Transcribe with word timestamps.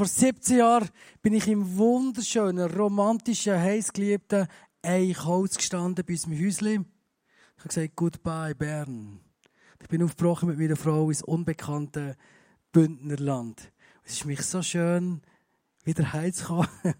vor 0.00 0.06
17 0.06 0.56
Jahren 0.56 0.88
bin 1.20 1.34
ich 1.34 1.46
im 1.46 1.76
wunderschönen, 1.76 2.70
romantischen, 2.70 3.60
heißgeliebten 3.60 4.48
Eichholz 4.80 5.58
gestanden 5.58 6.06
bei 6.06 6.14
unserem 6.14 6.38
Häuschen. 6.40 6.86
Ich 6.86 7.58
habe 7.58 7.68
gesagt, 7.68 7.96
goodbye 7.96 8.54
Bern. 8.54 9.20
Ich 9.78 9.88
bin 9.88 10.02
aufgebrochen 10.02 10.48
mit 10.48 10.58
meiner 10.58 10.76
Frau 10.76 11.10
ins 11.10 11.20
unbekannte 11.20 12.16
Bündnerland. 12.72 13.70
Es 14.02 14.12
ist 14.12 14.24
mich 14.24 14.40
so 14.40 14.62
schön, 14.62 15.20
wieder 15.84 16.10
heimzukommen. 16.14 16.66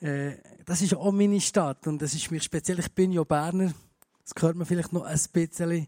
Äh, 0.00 0.36
das 0.66 0.82
ist 0.82 0.94
auch 0.94 1.10
meine 1.10 1.40
Stadt 1.40 1.86
und 1.86 2.02
das 2.02 2.12
ist 2.12 2.30
mich 2.30 2.42
speziell. 2.42 2.80
Ich 2.80 2.92
bin 2.92 3.12
ja 3.12 3.24
Berner. 3.24 3.72
Das 4.22 4.42
hört 4.42 4.54
man 4.54 4.66
vielleicht 4.66 4.92
noch 4.92 5.04
ein 5.04 5.18
bisschen. 5.32 5.86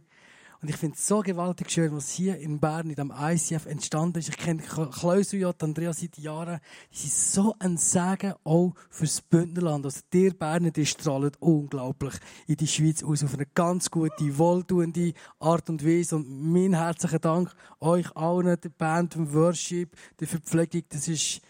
Und 0.61 0.69
ich 0.69 0.77
finde 0.77 0.97
es 0.97 1.07
so 1.07 1.21
gewaltig 1.21 1.71
schön, 1.71 1.95
was 1.95 2.11
hier 2.11 2.37
in 2.39 2.59
Bern, 2.59 2.91
in 2.91 2.97
dem 2.97 3.13
ICF 3.17 3.67
entstanden 3.67 4.19
ist. 4.19 4.29
Ich 4.29 4.37
kenne 4.37 4.61
Klaus 4.61 5.33
und 5.33 5.63
Andrea 5.63 5.93
seit 5.93 6.19
Jahren. 6.19 6.59
Die 6.91 6.97
sind 6.97 7.13
so 7.13 7.55
ein 7.61 7.77
Segen 7.77 8.35
auch 8.43 8.75
fürs 8.91 9.21
Bündnerland. 9.21 9.85
Also, 9.85 10.01
dir 10.13 10.35
Berner, 10.35 10.73
die 10.73 10.85
strahlen 10.85 11.31
unglaublich 11.39 12.15
in 12.49 12.57
die 12.57 12.67
Schweiz 12.67 13.05
aus 13.05 13.23
auf 13.23 13.35
eine 13.35 13.47
ganz 13.47 13.89
gute, 13.89 14.37
wohltuende 14.37 15.13
Art 15.39 15.71
und 15.71 15.87
Weise. 15.87 16.17
Und 16.17 16.29
mein 16.29 16.75
herzlichen 16.75 17.21
Dank 17.21 17.55
euch 17.79 18.11
allen, 18.17 18.61
der 18.61 18.69
Band, 18.71 19.15
dem 19.15 19.33
Worship, 19.33 19.95
der 20.19 20.27
Verpflegung. 20.27 20.83
Das 20.89 21.07
ist, 21.07 21.41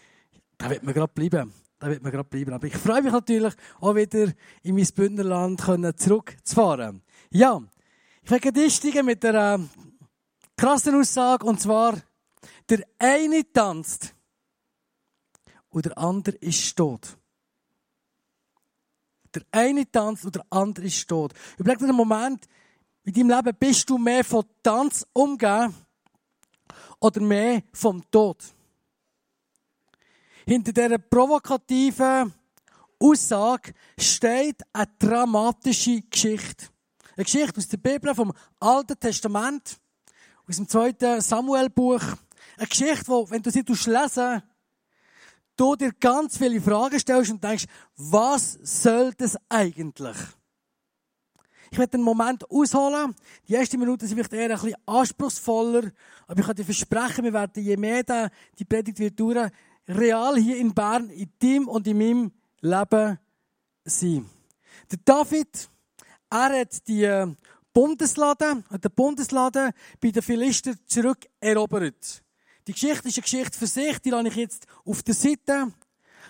da 0.59 0.69
wird 0.69 0.83
man 0.83 0.93
gerade 0.93 1.11
bleiben. 1.11 1.51
Da 1.79 1.87
wird 1.87 2.03
man 2.03 2.11
gerade 2.11 2.29
bleiben. 2.29 2.53
Aber 2.53 2.67
ich 2.67 2.77
freue 2.77 3.01
mich 3.01 3.11
natürlich, 3.11 3.55
auch 3.79 3.95
wieder 3.95 4.31
in 4.61 4.75
mein 4.75 4.87
Bündnerland 4.93 5.61
zurückzufahren. 5.99 7.01
Ja. 7.31 7.59
Ich 8.21 8.31
werde 8.31 8.61
einsteigen 8.61 9.05
mit 9.05 9.23
einer 9.25 9.55
äh, 9.55 9.67
krassen 10.55 10.95
Aussage, 10.95 11.45
und 11.45 11.59
zwar, 11.59 11.97
der 12.69 12.85
eine 12.99 13.51
tanzt 13.51 14.13
und 15.69 15.85
der 15.85 15.97
andere 15.97 16.35
ist 16.37 16.75
tot. 16.75 17.17
Der 19.33 19.43
eine 19.51 19.89
tanzt 19.89 20.25
und 20.25 20.35
der 20.35 20.45
andere 20.49 20.85
ist 20.85 21.07
tot. 21.07 21.33
Überleg 21.57 21.79
dir 21.79 21.85
einen 21.85 21.95
Moment, 21.95 22.47
in 23.03 23.13
deinem 23.13 23.29
Leben 23.29 23.57
bist 23.59 23.89
du 23.89 23.97
mehr 23.97 24.23
von 24.23 24.45
Tanz 24.61 25.05
umgeben 25.13 25.73
oder 26.99 27.21
mehr 27.21 27.63
vom 27.73 28.03
Tod. 28.11 28.43
Hinter 30.45 30.73
dieser 30.73 30.97
provokativen 30.97 32.33
Aussage 32.99 33.73
steht 33.97 34.61
eine 34.73 34.87
dramatische 34.97 36.01
Geschichte. 36.01 36.67
Eine 37.19 37.25
Geschichte 37.25 37.57
aus 37.57 37.67
der 37.67 37.75
Bibel, 37.75 38.15
vom 38.15 38.31
Alten 38.61 38.97
Testament, 38.97 39.77
aus 40.47 40.55
dem 40.55 40.69
zweiten 40.69 41.19
Samuel-Buch. 41.19 42.01
Eine 42.55 42.67
Geschichte, 42.67 43.09
wo, 43.09 43.29
wenn 43.29 43.41
du 43.41 43.51
sie 43.51 43.65
lesen 43.67 44.41
du 45.57 45.75
dir 45.75 45.91
ganz 45.99 46.37
viele 46.37 46.61
Fragen 46.61 46.97
stellst 46.97 47.31
und 47.31 47.43
denkst, 47.43 47.65
was 47.97 48.57
soll 48.63 49.13
das 49.17 49.35
eigentlich? 49.49 50.15
Ich 51.71 51.77
werde 51.77 51.95
einen 51.95 52.03
Moment 52.03 52.49
ausholen. 52.49 53.13
Die 53.49 53.55
ersten 53.55 53.81
Minuten 53.81 54.07
sind 54.07 54.15
vielleicht 54.15 54.31
eher 54.31 54.51
ein 54.51 54.61
bisschen 54.61 54.77
anspruchsvoller. 54.85 55.91
Aber 56.25 56.39
ich 56.39 56.45
kann 56.45 56.55
dir 56.55 56.63
versprechen, 56.63 57.25
wir 57.25 57.33
werden, 57.33 57.61
je 57.61 57.75
mehr 57.75 58.31
die 58.57 58.63
Predigt 58.63 58.97
wird 58.97 59.19
dauern, 59.19 59.51
real 59.89 60.37
hier 60.37 60.55
in 60.55 60.73
Bern, 60.73 61.09
in 61.09 61.29
deinem 61.37 61.67
und 61.67 61.85
in 61.85 61.97
meinem 61.97 62.31
Leben 62.61 63.19
sein. 63.83 64.25
Der 64.89 64.99
David, 65.03 65.69
er 66.29 66.59
hat 66.61 66.87
die 66.87 67.35
Bundeslade, 67.73 68.63
den 68.71 68.91
Bundeslade 68.95 69.71
bei 69.99 70.11
den 70.11 70.21
Philister 70.21 70.73
zurückerobert. 70.85 72.23
Die 72.67 72.73
Geschichte 72.73 73.07
ist 73.07 73.17
eine 73.17 73.23
Geschichte 73.23 73.57
für 73.57 73.67
sich, 73.67 73.99
die 73.99 74.09
lasse 74.09 74.27
ich 74.27 74.35
jetzt 74.35 74.67
auf 74.85 75.01
der 75.03 75.15
Seite. 75.15 75.71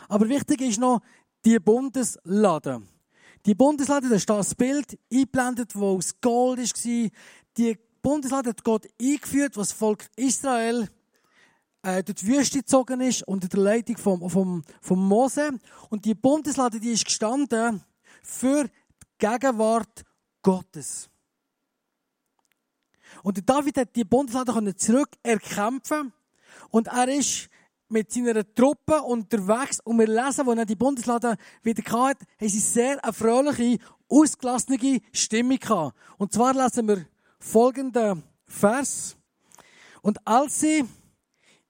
Aber 0.08 0.30
wichtig 0.30 0.61
ist 0.61 0.80
noch 0.80 1.02
die 1.44 1.59
Bundeslade. 1.59 2.81
Die 3.45 3.55
Bundeslade, 3.55 4.09
da 4.09 4.20
steht 4.20 4.36
das 4.38 4.55
Bild 4.55 5.00
eingeblendet, 5.11 5.75
wo 5.75 5.97
aus 5.97 6.14
Gold 6.22 6.60
war. 6.60 7.10
Die 7.58 7.77
Bundeslade 8.02 8.49
hat 8.49 8.64
Gott 8.64 8.87
eingeführt, 9.02 9.55
was 9.58 9.70
das 9.70 9.77
Volk 9.77 10.10
Israel 10.16 10.89
äh, 11.83 12.04
durch 12.04 12.20
die 12.20 12.27
Wüste 12.27 12.60
gezogen 12.60 13.02
ist, 13.02 13.23
unter 13.27 13.48
der 13.48 13.60
Leitung 13.60 13.98
von, 13.98 14.30
von, 14.30 14.64
von 14.81 14.99
Mose. 14.99 15.52
Und 15.89 16.05
die 16.05 16.16
Bundeslade, 16.16 16.80
die 16.80 16.92
ist 16.92 17.05
gestanden 17.05 17.81
für 18.21 18.70
Gegenwart 19.19 20.03
Gottes. 20.41 21.09
Und 23.21 23.47
David 23.47 23.77
hat 23.77 23.95
die 23.95 24.03
Bundeslade 24.03 24.75
zurück 24.75 25.09
erkämpfen 25.21 26.13
und 26.69 26.87
er 26.87 27.07
ist 27.09 27.49
mit 27.89 28.11
seiner 28.11 28.45
Truppe 28.53 29.02
unterwegs 29.02 29.80
und 29.81 29.99
wir 29.99 30.07
lesen, 30.07 30.45
wo 30.45 30.53
er 30.53 30.65
die 30.65 30.75
Bundeslade 30.75 31.35
wieder 31.63 31.83
hatte, 31.83 32.25
haben 32.39 32.49
sie 32.49 32.59
sehr 32.59 33.03
eine 33.03 33.13
fröhliche, 33.13 33.80
ausgelassene 34.07 35.02
Stimmung 35.11 35.57
gehabt. 35.57 35.97
Und 36.17 36.31
zwar 36.31 36.53
lesen 36.53 36.87
wir 36.87 37.05
folgenden 37.39 38.23
Vers. 38.45 39.17
Und 40.01 40.25
als 40.25 40.59
sie 40.59 40.86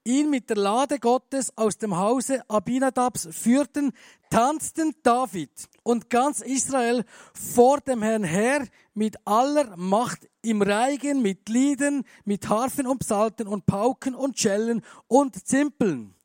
ihn 0.04 0.30
mit 0.30 0.50
der 0.50 0.58
Lade 0.58 1.00
Gottes 1.00 1.56
aus 1.58 1.78
dem 1.78 1.98
Hause 1.98 2.44
Abinadabs 2.50 3.28
führten, 3.32 3.92
tanzten 4.30 4.96
David 5.04 5.52
und 5.84 6.10
ganz 6.10 6.42
Israel 6.42 7.04
vor 7.34 7.80
dem 7.82 8.02
Herrn 8.02 8.24
her 8.24 8.68
mit 8.94 9.16
aller 9.26 9.76
Macht 9.78 10.28
im 10.42 10.62
Reigen, 10.62 11.22
mit 11.22 11.50
Lieden, 11.50 12.06
mit 12.26 12.48
Harfen 12.50 12.88
und 12.88 13.00
Psalten 13.00 13.48
und 13.48 13.66
Pauken 13.66 14.16
und 14.16 14.40
Schellen 14.40 14.84
und 15.08 15.48
Zimpeln. 15.48 16.16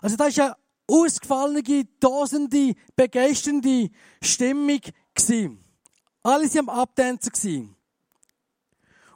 Also 0.00 0.16
da 0.16 0.26
ist 0.26 0.40
eine 0.40 0.56
ausgefallene, 0.86 1.86
tosende, 2.00 2.74
begeisternde 2.96 3.90
Stimmung 4.22 4.80
gewesen. 5.14 5.64
Alle 6.22 6.48
sind 6.48 6.68
am 6.68 6.80
Abtanzen 6.80 7.76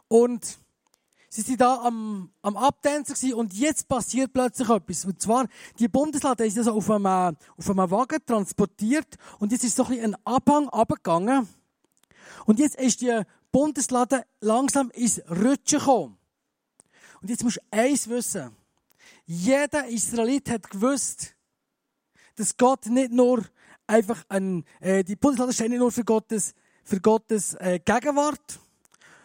Und 0.09 0.59
Sie 1.35 1.41
sind 1.41 1.63
da 1.63 1.81
am, 1.81 2.31
am 2.43 2.59
Abtänzen 2.59 3.33
und 3.33 3.55
jetzt 3.55 3.89
passiert 3.89 4.35
plötzlich 4.35 4.69
etwas. 4.69 5.07
Und 5.07 5.19
zwar, 5.19 5.49
die 5.79 5.89
Bundeslade 5.89 6.45
ist 6.45 6.59
also 6.59 6.73
auf 6.73 6.91
einem, 6.91 7.39
auf 7.57 7.71
einem 7.71 7.91
Wagen 7.91 8.19
transportiert 8.27 9.17
und 9.39 9.51
jetzt 9.51 9.65
ist 9.65 9.77
so 9.77 9.87
ein, 9.87 9.99
ein 9.99 10.17
Abhang 10.27 10.69
abgegangen. 10.69 11.49
Und 12.45 12.59
jetzt 12.59 12.77
ist 12.77 13.01
die 13.01 13.23
Bundeslade 13.51 14.27
langsam 14.43 14.91
ins 14.91 15.23
Rutschen 15.31 15.79
gekommen. 15.79 16.19
Und 17.23 17.31
jetzt 17.31 17.45
musst 17.45 17.57
du 17.57 17.63
eins 17.71 18.11
wissen. 18.11 18.55
Jeder 19.25 19.89
Israelit 19.89 20.51
hat 20.51 20.69
gewusst, 20.69 21.35
dass 22.35 22.59
Gott 22.59 22.85
nicht 22.85 23.11
nur 23.11 23.43
einfach 23.87 24.23
ein, 24.29 24.67
äh, 24.81 25.03
die 25.03 25.17
Bundeslade 25.17 25.55
steht 25.55 25.71
nicht 25.71 25.79
nur 25.79 25.93
für 25.93 26.05
Gottes, 26.05 26.53
für 26.85 27.01
Gottes 27.01 27.55
äh, 27.55 27.81
Gegenwart, 27.83 28.61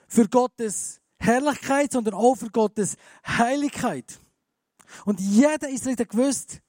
für 0.08 0.30
Gottes 0.30 1.02
Herrlichkeit, 1.20 1.92
sondern 1.92 2.14
auch 2.14 2.36
für 2.36 2.50
Gottes 2.50 2.96
Heiligkeit. 3.26 4.20
Und 5.06 5.20
jeder 5.20 5.70
Israelit 5.70 6.00
hat 6.00 6.10
gewusst, 6.10 6.62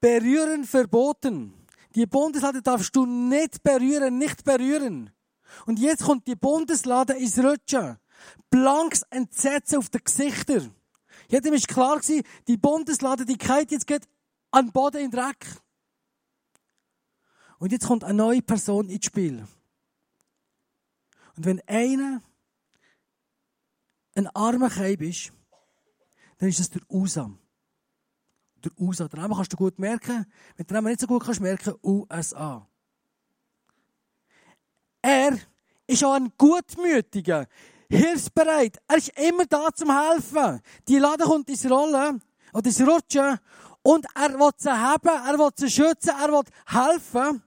berühren 0.00 0.64
verboten. 0.64 1.54
Die 1.94 2.06
Bundeslade 2.06 2.60
darfst 2.60 2.94
du 2.96 3.06
nicht 3.06 3.62
berühren, 3.62 4.18
nicht 4.18 4.44
berühren. 4.44 5.10
Und 5.66 5.78
jetzt 5.78 6.02
kommt 6.02 6.26
die 6.26 6.34
Bundeslade 6.34 7.14
ins 7.14 7.38
Rutschen. 7.38 7.98
Blanks 8.50 9.02
Entsetzen 9.10 9.78
auf 9.78 9.88
den 9.88 10.02
Gesichtern. 10.02 10.74
Jedem 11.28 11.54
ist 11.54 11.68
klar 11.68 12.00
gewesen, 12.00 12.24
die 12.48 12.56
Bundeslade, 12.56 13.24
die 13.24 13.38
geht 13.38 13.70
jetzt 13.70 13.86
geht 13.86 14.08
an 14.50 14.66
den 14.66 14.72
Boden 14.72 14.98
in 14.98 15.10
den 15.10 15.20
Dreck. 15.20 15.46
Und 17.58 17.72
jetzt 17.72 17.86
kommt 17.86 18.04
eine 18.04 18.14
neue 18.14 18.42
Person 18.42 18.88
ins 18.88 19.06
Spiel. 19.06 19.46
Und 21.36 21.44
wenn 21.44 21.60
einer 21.66 22.20
ein 24.14 24.28
armer 24.28 24.70
Kai 24.70 24.96
bist, 24.96 25.32
dann 26.38 26.48
ist 26.48 26.60
das 26.60 26.70
der 26.70 26.82
Usam. 26.88 27.38
Der 28.64 28.72
USA. 28.78 29.08
Den 29.08 29.20
Namen 29.20 29.34
kannst 29.34 29.52
du 29.52 29.56
gut 29.56 29.78
merken. 29.78 30.26
Wenn 30.56 30.66
du 30.66 30.72
den 30.72 30.74
Namen 30.74 30.88
nicht 30.88 31.00
so 31.00 31.06
gut 31.06 31.22
kannst 31.24 31.40
merken, 31.40 31.74
USA. 31.82 32.66
Er 35.02 35.38
ist 35.86 36.02
auch 36.02 36.14
ein 36.14 36.32
gutmütiger, 36.38 37.46
hilfsbereit. 37.90 38.78
Er 38.88 38.96
ist 38.96 39.18
immer 39.18 39.44
da 39.46 39.68
zum 39.74 39.90
Helfen. 39.90 40.60
Die 40.88 40.98
Lade 40.98 41.24
kommt 41.24 41.50
ins 41.50 41.68
Rollen 41.70 42.22
oder 42.52 42.66
ins 42.66 42.80
Rutschen 42.80 43.38
und 43.82 44.06
er 44.14 44.38
will 44.38 44.50
sie 44.56 44.70
haben, 44.70 45.08
er 45.08 45.38
will 45.38 45.50
sie 45.54 45.70
schützen, 45.70 46.12
er 46.18 46.32
will 46.32 46.44
helfen. 46.66 47.42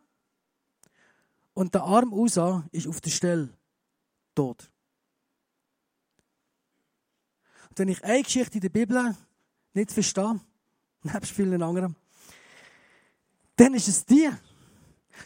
Und 1.56 1.74
der 1.74 1.82
arme 1.82 2.14
USA 2.14 2.64
ist 2.72 2.88
auf 2.88 3.02
der 3.02 3.10
Stelle 3.10 3.50
tot. 4.36 4.70
Wenn 7.80 7.90
ich 7.90 8.04
eine 8.04 8.24
Geschichte 8.24 8.56
in 8.56 8.62
der 8.62 8.70
Bibel 8.70 9.16
nicht 9.74 9.92
verstehe, 9.92 10.40
nebst 11.04 11.32
vielen 11.32 11.62
anderen, 11.62 11.96
dann 13.56 13.74
ist 13.74 13.88
es 13.88 14.06
die. 14.06 14.30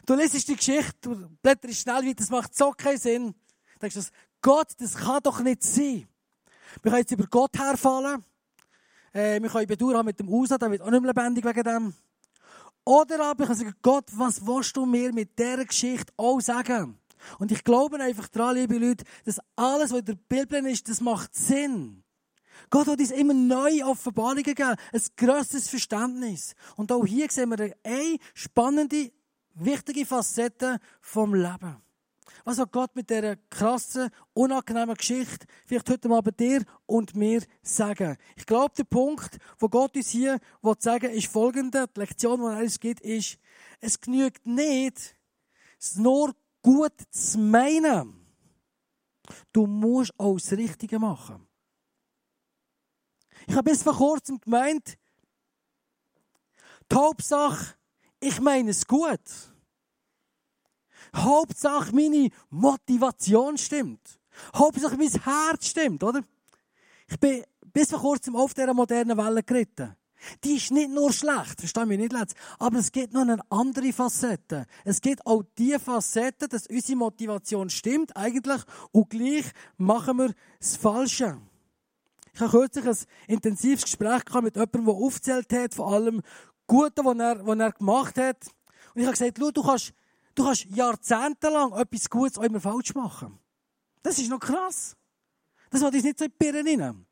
Du 0.06 0.15
lesest 0.15 0.48
die 0.48 0.56
Geschichte, 0.56 0.94
du 1.01 1.30
blätterst 1.42 1.81
schnell 1.81 2.06
weiter, 2.06 2.15
das 2.15 2.30
macht 2.30 2.56
so 2.56 2.71
keinen 2.71 2.98
Sinn. 2.98 3.36
Du 3.74 3.80
denkst, 3.81 4.09
Gott, 4.42 4.69
das 4.80 4.95
kann 4.95 5.21
doch 5.21 5.39
nicht 5.42 5.63
sein. 5.63 6.07
Wir 6.81 6.92
können 6.92 7.01
jetzt 7.01 7.12
über 7.12 7.27
Gott 7.27 7.57
herfallen. 7.57 8.24
äh, 9.13 9.42
wir 9.42 9.50
können 9.50 9.68
Bedur 9.68 9.98
haben 9.98 10.06
mit 10.06 10.19
dem 10.19 10.30
USA, 10.30 10.57
der 10.57 10.71
wird 10.71 10.81
auch 10.81 10.89
nicht 10.89 11.01
mehr 11.01 11.13
lebendig 11.13 11.44
wegen 11.44 11.63
dem. 11.63 11.94
Oder 12.86 13.24
aber 13.25 13.44
ich 13.44 13.48
kann 13.50 13.57
sagen, 13.57 13.75
Gott, 13.81 14.06
was 14.13 14.45
willst 14.45 14.75
du 14.75 14.86
mir 14.86 15.13
mit 15.13 15.38
dieser 15.38 15.65
Geschichte 15.65 16.12
auch 16.18 16.39
sagen? 16.39 16.98
Und 17.38 17.51
ich 17.51 17.63
glaube 17.63 18.00
einfach 18.00 18.27
daran, 18.30 18.56
liebe 18.56 18.77
Leute, 18.77 19.03
dass 19.25 19.39
alles, 19.56 19.92
was 19.92 20.00
in 20.00 20.06
der 20.06 20.15
Bibel 20.15 20.65
ist, 20.65 20.89
das 20.89 21.01
macht 21.01 21.36
Sinn. 21.36 22.00
Gott 22.71 22.88
hat 22.88 23.00
uns 23.00 23.12
immer 23.12 23.33
neue 23.33 23.85
Offenbarungen 23.85 24.44
gegeben, 24.44 24.75
ein 24.94 25.01
grosses 25.18 25.69
Verständnis. 25.69 26.56
Und 26.77 26.91
auch 26.91 27.06
hier 27.06 27.29
sehen 27.29 27.50
wir 27.50 27.73
eine 27.83 28.18
spannende, 28.33 29.12
wichtige 29.53 30.06
Facette 30.06 30.79
vom 31.01 31.35
Leben. 31.35 31.81
Was 32.45 32.59
hat 32.59 32.71
Gott 32.71 32.95
mit 32.95 33.09
dieser 33.09 33.35
krassen, 33.50 34.09
unangenehmen 34.33 34.95
Geschichte 34.95 35.45
vielleicht 35.68 35.89
heute 35.89 36.07
mal 36.07 36.21
bei 36.21 36.31
dir 36.31 36.63
und 36.85 37.13
mir 37.13 37.44
sagen? 37.62 38.15
Ich 38.38 38.45
glaube, 38.45 38.74
der 38.77 38.85
Punkt, 38.85 39.38
wo 39.59 39.67
Gott 39.67 39.95
uns 39.97 40.09
hier 40.09 40.39
sagen 40.79 41.09
will, 41.09 41.17
ist 41.17 41.27
folgender. 41.27 41.88
Die 41.88 42.00
Lektion, 42.00 42.39
die 42.39 42.45
er 42.45 42.63
uns 42.63 42.79
gibt, 42.79 43.01
ist, 43.01 43.38
es 43.81 44.00
genügt 44.00 44.47
nicht, 44.47 45.17
es 45.77 45.97
nur 45.97 46.33
gut 46.62 46.94
zu 47.12 47.38
meinen. 47.38 48.25
Du 49.51 49.67
musst 49.67 50.17
auch 50.17 50.35
das 50.35 50.53
Richtige 50.53 51.00
machen. 51.00 51.50
Ich 53.47 53.55
habe 53.55 53.69
bis 53.69 53.83
vor 53.83 53.95
kurzem 53.95 54.39
gemeint, 54.39 54.97
die 56.91 56.95
Hauptsache, 56.95 57.75
ich 58.19 58.39
meine 58.39 58.71
es 58.71 58.85
gut. 58.85 59.19
Hauptsache 61.15 61.93
meine 61.93 62.29
Motivation 62.49 63.57
stimmt. 63.57 64.19
Hauptsache 64.55 64.97
mein 64.97 65.09
Herz 65.09 65.67
stimmt, 65.67 66.03
oder? 66.03 66.21
Ich 67.07 67.19
bin 67.19 67.43
bis 67.73 67.89
vor 67.89 67.99
kurzem 67.99 68.35
auf 68.35 68.53
dieser 68.53 68.73
modernen 68.73 69.17
Welle 69.17 69.43
geritten. 69.43 69.95
Die 70.43 70.57
ist 70.57 70.71
nicht 70.71 70.91
nur 70.91 71.11
schlecht, 71.11 71.59
verstehe 71.59 71.85
mich 71.85 71.97
nicht 71.97 72.13
letzt, 72.13 72.35
aber 72.59 72.77
es 72.77 72.91
gibt 72.91 73.13
noch 73.13 73.21
eine 73.21 73.39
andere 73.49 73.91
Facette. 73.91 74.67
Es 74.85 75.01
gibt 75.01 75.25
auch 75.25 75.43
die 75.57 75.77
Facette, 75.79 76.47
dass 76.47 76.67
unsere 76.67 76.97
Motivation 76.97 77.69
stimmt 77.69 78.15
eigentlich 78.15 78.61
und 78.91 79.09
gleich 79.09 79.45
machen 79.77 80.17
wir 80.17 80.33
das 80.59 80.75
Falsche. 80.75 81.41
Ich 82.33 82.39
habe 82.39 82.51
kürzlich 82.51 82.86
ein 82.86 82.95
intensives 83.28 83.83
Gespräch 83.83 84.24
mit 84.42 84.56
jemandem, 84.56 84.86
der 84.86 84.94
aufgezählt 84.94 85.54
hat, 85.54 85.74
von 85.74 85.94
allem 85.94 86.22
Guten, 86.68 87.06
was 87.06 87.18
er, 87.18 87.45
was 87.45 87.60
er 87.60 87.72
gemacht 87.72 88.18
hat. 88.18 88.48
Und 88.94 89.01
ich 89.01 89.07
habe 89.07 89.18
gesagt, 89.18 89.38
du 89.38 89.63
kannst, 89.63 89.94
du 90.36 90.44
kannst 90.44 90.66
jahrzehntelang 90.66 91.74
etwas 91.74 92.10
Gutes 92.10 92.38
auch 92.38 92.44
immer 92.44 92.62
falsch 92.62 92.95
machen. 92.95 93.39
Das 94.04 94.18
ist 94.18 94.30
noch 94.30 94.39
krass. 94.39 94.95
Das 95.69 95.83
hat 95.83 95.94
uns 95.94 96.04
nicht 96.04 96.19
so 96.19 96.25
in 96.25 96.31
die 96.31 96.38
Birnen 96.38 96.81
rein. 96.81 97.06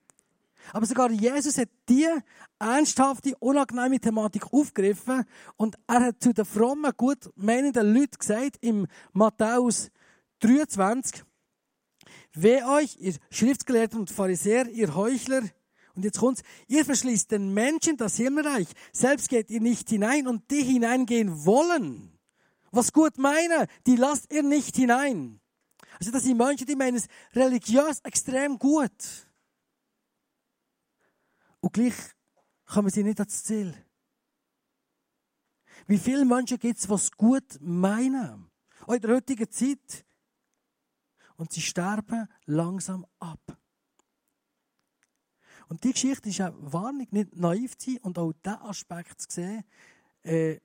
Aber 0.74 0.86
sogar 0.86 1.10
Jesus 1.12 1.58
hat 1.58 1.70
diese 1.88 2.24
ernsthafte, 2.60 3.36
unangenehme 3.40 4.00
Thematik 4.00 4.54
aufgegriffen 4.54 5.24
und 5.56 5.78
er 5.88 6.08
hat 6.08 6.22
zu 6.22 6.34
den 6.34 6.46
frommen, 6.46 6.92
gut 6.96 7.30
meinenden 7.36 7.94
Leuten 7.94 8.18
gesagt, 8.20 8.58
im 8.62 8.88
Matthäus 9.14 9.90
23, 10.42 11.24
Weh 12.34 12.64
euch, 12.64 12.98
ihr 13.00 13.16
Schriftgelehrten 13.30 14.00
und 14.00 14.10
Pharisäer, 14.10 14.68
ihr 14.68 14.96
Heuchler, 14.96 15.44
und 15.96 16.06
jetzt 16.06 16.20
kommt's, 16.20 16.44
ihr 16.68 16.86
verschließt 16.86 17.32
den 17.32 17.54
Menschen 17.54 17.98
das 17.98 18.16
Himmelreich, 18.16 18.68
selbst 18.94 19.30
geht 19.30 19.50
ihr 19.50 19.60
nicht 19.60 19.90
hinein 19.90 20.28
und 20.28 20.50
die 20.50 20.64
hineingehen 20.64 21.46
wollen. 21.46 22.18
Was 22.72 22.94
gut 22.94 23.18
meinen, 23.18 23.68
die 23.86 23.96
lasst 23.96 24.32
ihr 24.32 24.44
nicht 24.44 24.76
hinein. 24.76 25.42
Also 26.00 26.12
das 26.12 26.24
sind 26.24 26.38
Menschen, 26.38 26.68
die 26.68 26.76
meinen 26.76 26.98
es 26.98 27.08
religiös 27.34 28.00
extrem 28.04 28.58
gut. 28.58 29.28
Und 31.60 31.74
gleich 31.74 31.96
kommen 32.66 32.90
sie 32.90 33.04
nicht 33.04 33.20
ans 33.20 33.44
Ziel. 33.44 33.74
Wie 35.88 35.98
viele 35.98 36.24
Menschen 36.24 36.60
gibt 36.60 36.80
es, 36.80 36.88
die 36.88 36.94
es 36.94 37.12
gut 37.12 37.58
meinen? 37.60 38.50
Auch 38.86 38.94
in 38.94 39.02
der 39.02 39.16
heutigen 39.16 39.52
Zeit. 39.52 40.06
Und 41.40 41.54
sie 41.54 41.62
sterben 41.62 42.28
langsam 42.46 43.06
ab. 43.20 43.40
Und 45.70 45.84
die 45.86 45.94
Geschichte 45.94 46.28
ist 46.28 46.42
auch 46.42 46.54
wahrlich 46.60 47.12
nicht 47.14 47.36
naiv 47.38 47.78
zu 47.78 47.92
sein 47.92 48.00
und 48.02 48.20
auch 48.20 48.34
diesen 48.34 48.62
Aspekt 48.62 49.22
zu 49.22 49.28
sehen, 49.30 49.64
äh, 50.24 50.60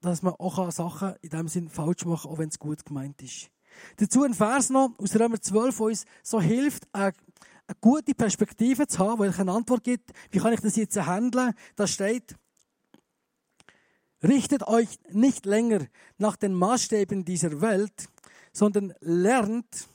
dass 0.00 0.22
man 0.22 0.32
auch 0.34 0.70
Sachen 0.70 1.16
in 1.20 1.28
diesem 1.28 1.48
Sinn 1.48 1.68
falsch 1.68 2.06
machen 2.06 2.22
kann, 2.22 2.30
auch 2.30 2.38
wenn 2.38 2.48
es 2.48 2.58
gut 2.58 2.84
gemeint 2.86 3.20
ist. 3.20 3.50
Dazu 3.96 4.22
ein 4.22 4.32
Vers 4.32 4.70
noch 4.70 4.98
aus 4.98 5.14
Römer 5.14 5.38
12, 5.38 5.78
wo 5.78 5.86
uns 5.88 6.06
so 6.22 6.40
hilft, 6.40 6.88
eine 6.94 7.12
eine 7.68 7.76
gute 7.80 8.14
Perspektive 8.14 8.86
zu 8.86 9.00
haben, 9.00 9.18
wo 9.18 9.24
eine 9.24 9.52
Antwort 9.52 9.82
gibt, 9.84 10.12
wie 10.30 10.38
kann 10.38 10.52
ich 10.52 10.60
das 10.60 10.76
jetzt 10.76 10.96
handeln? 10.96 11.52
Da 11.74 11.88
steht, 11.88 12.36
richtet 14.22 14.66
euch 14.66 15.00
nicht 15.10 15.46
länger 15.46 15.86
nach 16.16 16.36
den 16.36 16.54
Maßstäben 16.54 17.24
dieser 17.24 17.60
Welt, 17.60 18.08
sondern 18.52 18.94
lernt, 19.00 19.88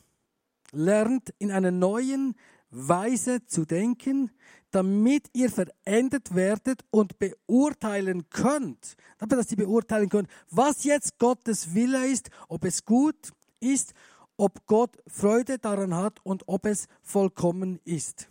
lernt 0.72 1.34
in 1.40 1.52
einer 1.52 1.72
neuen 1.72 2.36
Weise 2.70 3.46
zu 3.46 3.66
denken, 3.66 4.32
damit 4.72 5.30
ihr 5.34 5.50
verändert 5.50 6.34
werdet 6.34 6.84
und 6.92 7.20
beurteilen 7.20 8.30
könnt, 8.30 8.96
damit 9.18 9.38
dass 9.38 9.52
ihr 9.52 9.58
beurteilen 9.58 10.10
könnt, 10.10 10.30
was 10.50 10.86
jetzt 10.86 11.20
Gottes 11.20 11.74
Wille 11.76 12.08
ist, 12.08 12.30
ob 12.48 12.64
es 12.64 12.86
gut 12.86 13.32
ist 13.60 13.94
ob 14.42 14.66
Gott 14.66 14.98
Freude 15.06 15.60
daran 15.60 15.94
hat 15.94 16.20
und 16.24 16.48
ob 16.48 16.66
es 16.66 16.88
vollkommen 17.04 17.80
ist. 17.84 18.28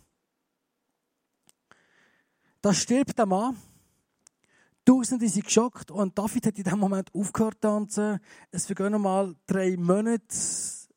Da 2.61 2.73
stirbt 2.73 3.17
der 3.17 3.25
Mann. 3.25 3.55
Tausende 4.83 5.29
sind 5.29 5.45
geschockt 5.45 5.89
und 5.89 6.17
David 6.17 6.47
hat 6.47 6.57
in 6.57 6.65
dem 6.65 6.79
Moment 6.79 7.15
aufgehört 7.15 7.53
zu 7.55 7.61
tanzen. 7.61 8.19
Es 8.51 8.65
vergehen 8.65 8.91
nochmal 8.91 9.35
drei 9.47 9.77
Monate, 9.77 10.35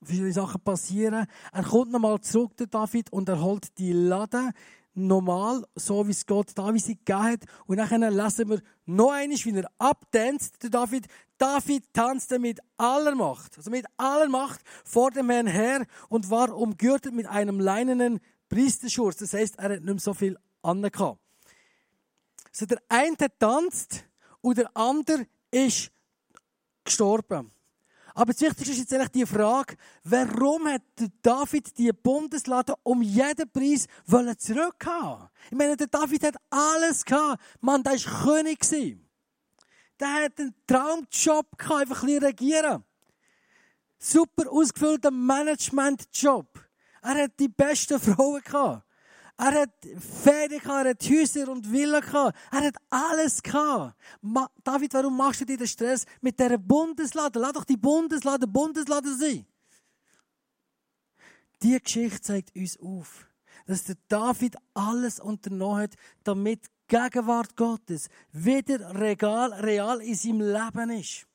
viele 0.04 0.32
Sachen 0.32 0.60
passieren. 0.60 1.26
Er 1.52 1.62
kommt 1.62 1.92
nochmal 1.92 2.20
zurück, 2.20 2.56
der 2.56 2.66
David, 2.66 3.12
und 3.12 3.28
er 3.28 3.40
holt 3.40 3.78
die 3.78 3.92
Lade 3.92 4.50
normal, 4.94 5.66
so 5.74 6.06
wie 6.06 6.12
es 6.12 6.26
Gott 6.26 6.52
David 6.54 6.86
gegeben 6.86 7.22
hat. 7.22 7.40
Und 7.66 7.78
dann 7.78 8.14
lesen 8.14 8.48
wir 8.48 8.62
noch 8.86 9.10
einmal, 9.10 9.36
wie 9.36 9.56
er 9.56 9.70
abtanzt, 9.78 10.62
der 10.62 10.70
David. 10.70 11.06
David 11.36 11.92
tanzte 11.92 12.38
mit 12.38 12.60
aller 12.76 13.14
Macht, 13.14 13.56
also 13.56 13.70
mit 13.70 13.86
aller 13.96 14.28
Macht 14.28 14.60
vor 14.84 15.10
dem 15.10 15.30
Herrn 15.30 15.48
her 15.48 15.84
und 16.08 16.30
war 16.30 16.54
umgürtet 16.54 17.12
mit 17.12 17.26
einem 17.26 17.58
leinenen 17.58 18.20
Priesterschurz. 18.48 19.16
Das 19.16 19.32
heißt, 19.32 19.58
er 19.58 19.64
hat 19.64 19.70
nicht 19.70 19.84
mehr 19.84 19.98
so 19.98 20.14
viel 20.14 20.38
angehabt. 20.62 21.20
Also 22.50 22.66
der 22.66 22.80
eine 22.88 23.16
tanzt 23.38 24.04
und 24.40 24.58
der 24.58 24.70
andere 24.76 25.26
ist 25.50 25.90
gestorben. 26.84 27.50
Aber 28.16 28.32
das 28.32 28.42
Wichtigste 28.42 28.70
ist 28.70 28.78
jetzt 28.78 28.94
eigentlich 28.94 29.08
die 29.10 29.26
Frage, 29.26 29.76
warum 30.04 30.68
hat 30.68 30.82
David 31.20 31.76
die 31.76 31.92
Bundeslade 31.92 32.74
um 32.84 33.02
jeden 33.02 33.50
Preis 33.50 33.88
zurückhaben 34.38 35.28
Ich 35.50 35.56
meine, 35.56 35.76
der 35.76 35.88
David 35.88 36.22
hat 36.22 36.36
alles 36.48 37.04
gehabt. 37.04 37.42
Mann, 37.60 37.82
der 37.82 37.94
war 37.94 38.24
König. 38.24 38.60
Der 39.98 40.12
hat 40.12 40.38
einen 40.38 40.54
Traumjob 40.64 41.58
gehabt, 41.58 41.80
einfach 41.80 42.02
ein 42.02 42.06
bisschen 42.06 42.24
regieren. 42.24 42.84
Super 43.98 44.50
ausgefüllter 44.50 45.10
Managementjob. 45.10 46.46
Er 47.02 47.24
hat 47.24 47.32
die 47.40 47.48
besten 47.48 47.98
Frauen 47.98 48.42
gehabt. 48.42 48.84
Er 49.36 49.62
hat 49.62 49.70
Ferien 49.98 50.60
gehabt, 50.60 50.86
er 50.86 50.90
hat 50.90 51.02
Häuser 51.02 51.48
und 51.48 51.66
Villen 51.66 52.00
gehabt. 52.00 52.38
Er 52.52 52.60
hat 52.66 52.76
alles 52.88 53.42
gehabt. 53.42 53.96
Ma 54.20 54.48
David, 54.62 54.94
warum 54.94 55.16
machst 55.16 55.40
du 55.40 55.44
dir 55.44 55.56
den 55.56 55.66
Stress 55.66 56.04
mit 56.20 56.38
dieser 56.38 56.56
Bundeslade? 56.56 57.40
Lass 57.40 57.52
doch 57.52 57.64
die 57.64 57.76
Bundeslade 57.76 58.46
Bundeslade 58.46 59.12
sein. 59.16 59.44
Diese 61.60 61.80
Geschichte 61.80 62.20
zeigt 62.20 62.54
uns 62.54 62.78
auf, 62.78 63.26
dass 63.66 63.84
der 63.84 63.96
David 64.06 64.56
alles 64.72 65.18
unternommen 65.18 65.82
hat, 65.82 65.94
damit 66.22 66.66
die 66.66 66.96
Gegenwart 66.96 67.56
Gottes 67.56 68.08
wieder 68.30 68.94
real, 68.94 69.52
real 69.54 70.00
in 70.00 70.14
seinem 70.14 70.40
Leben 70.42 70.90
ist. 70.90 71.26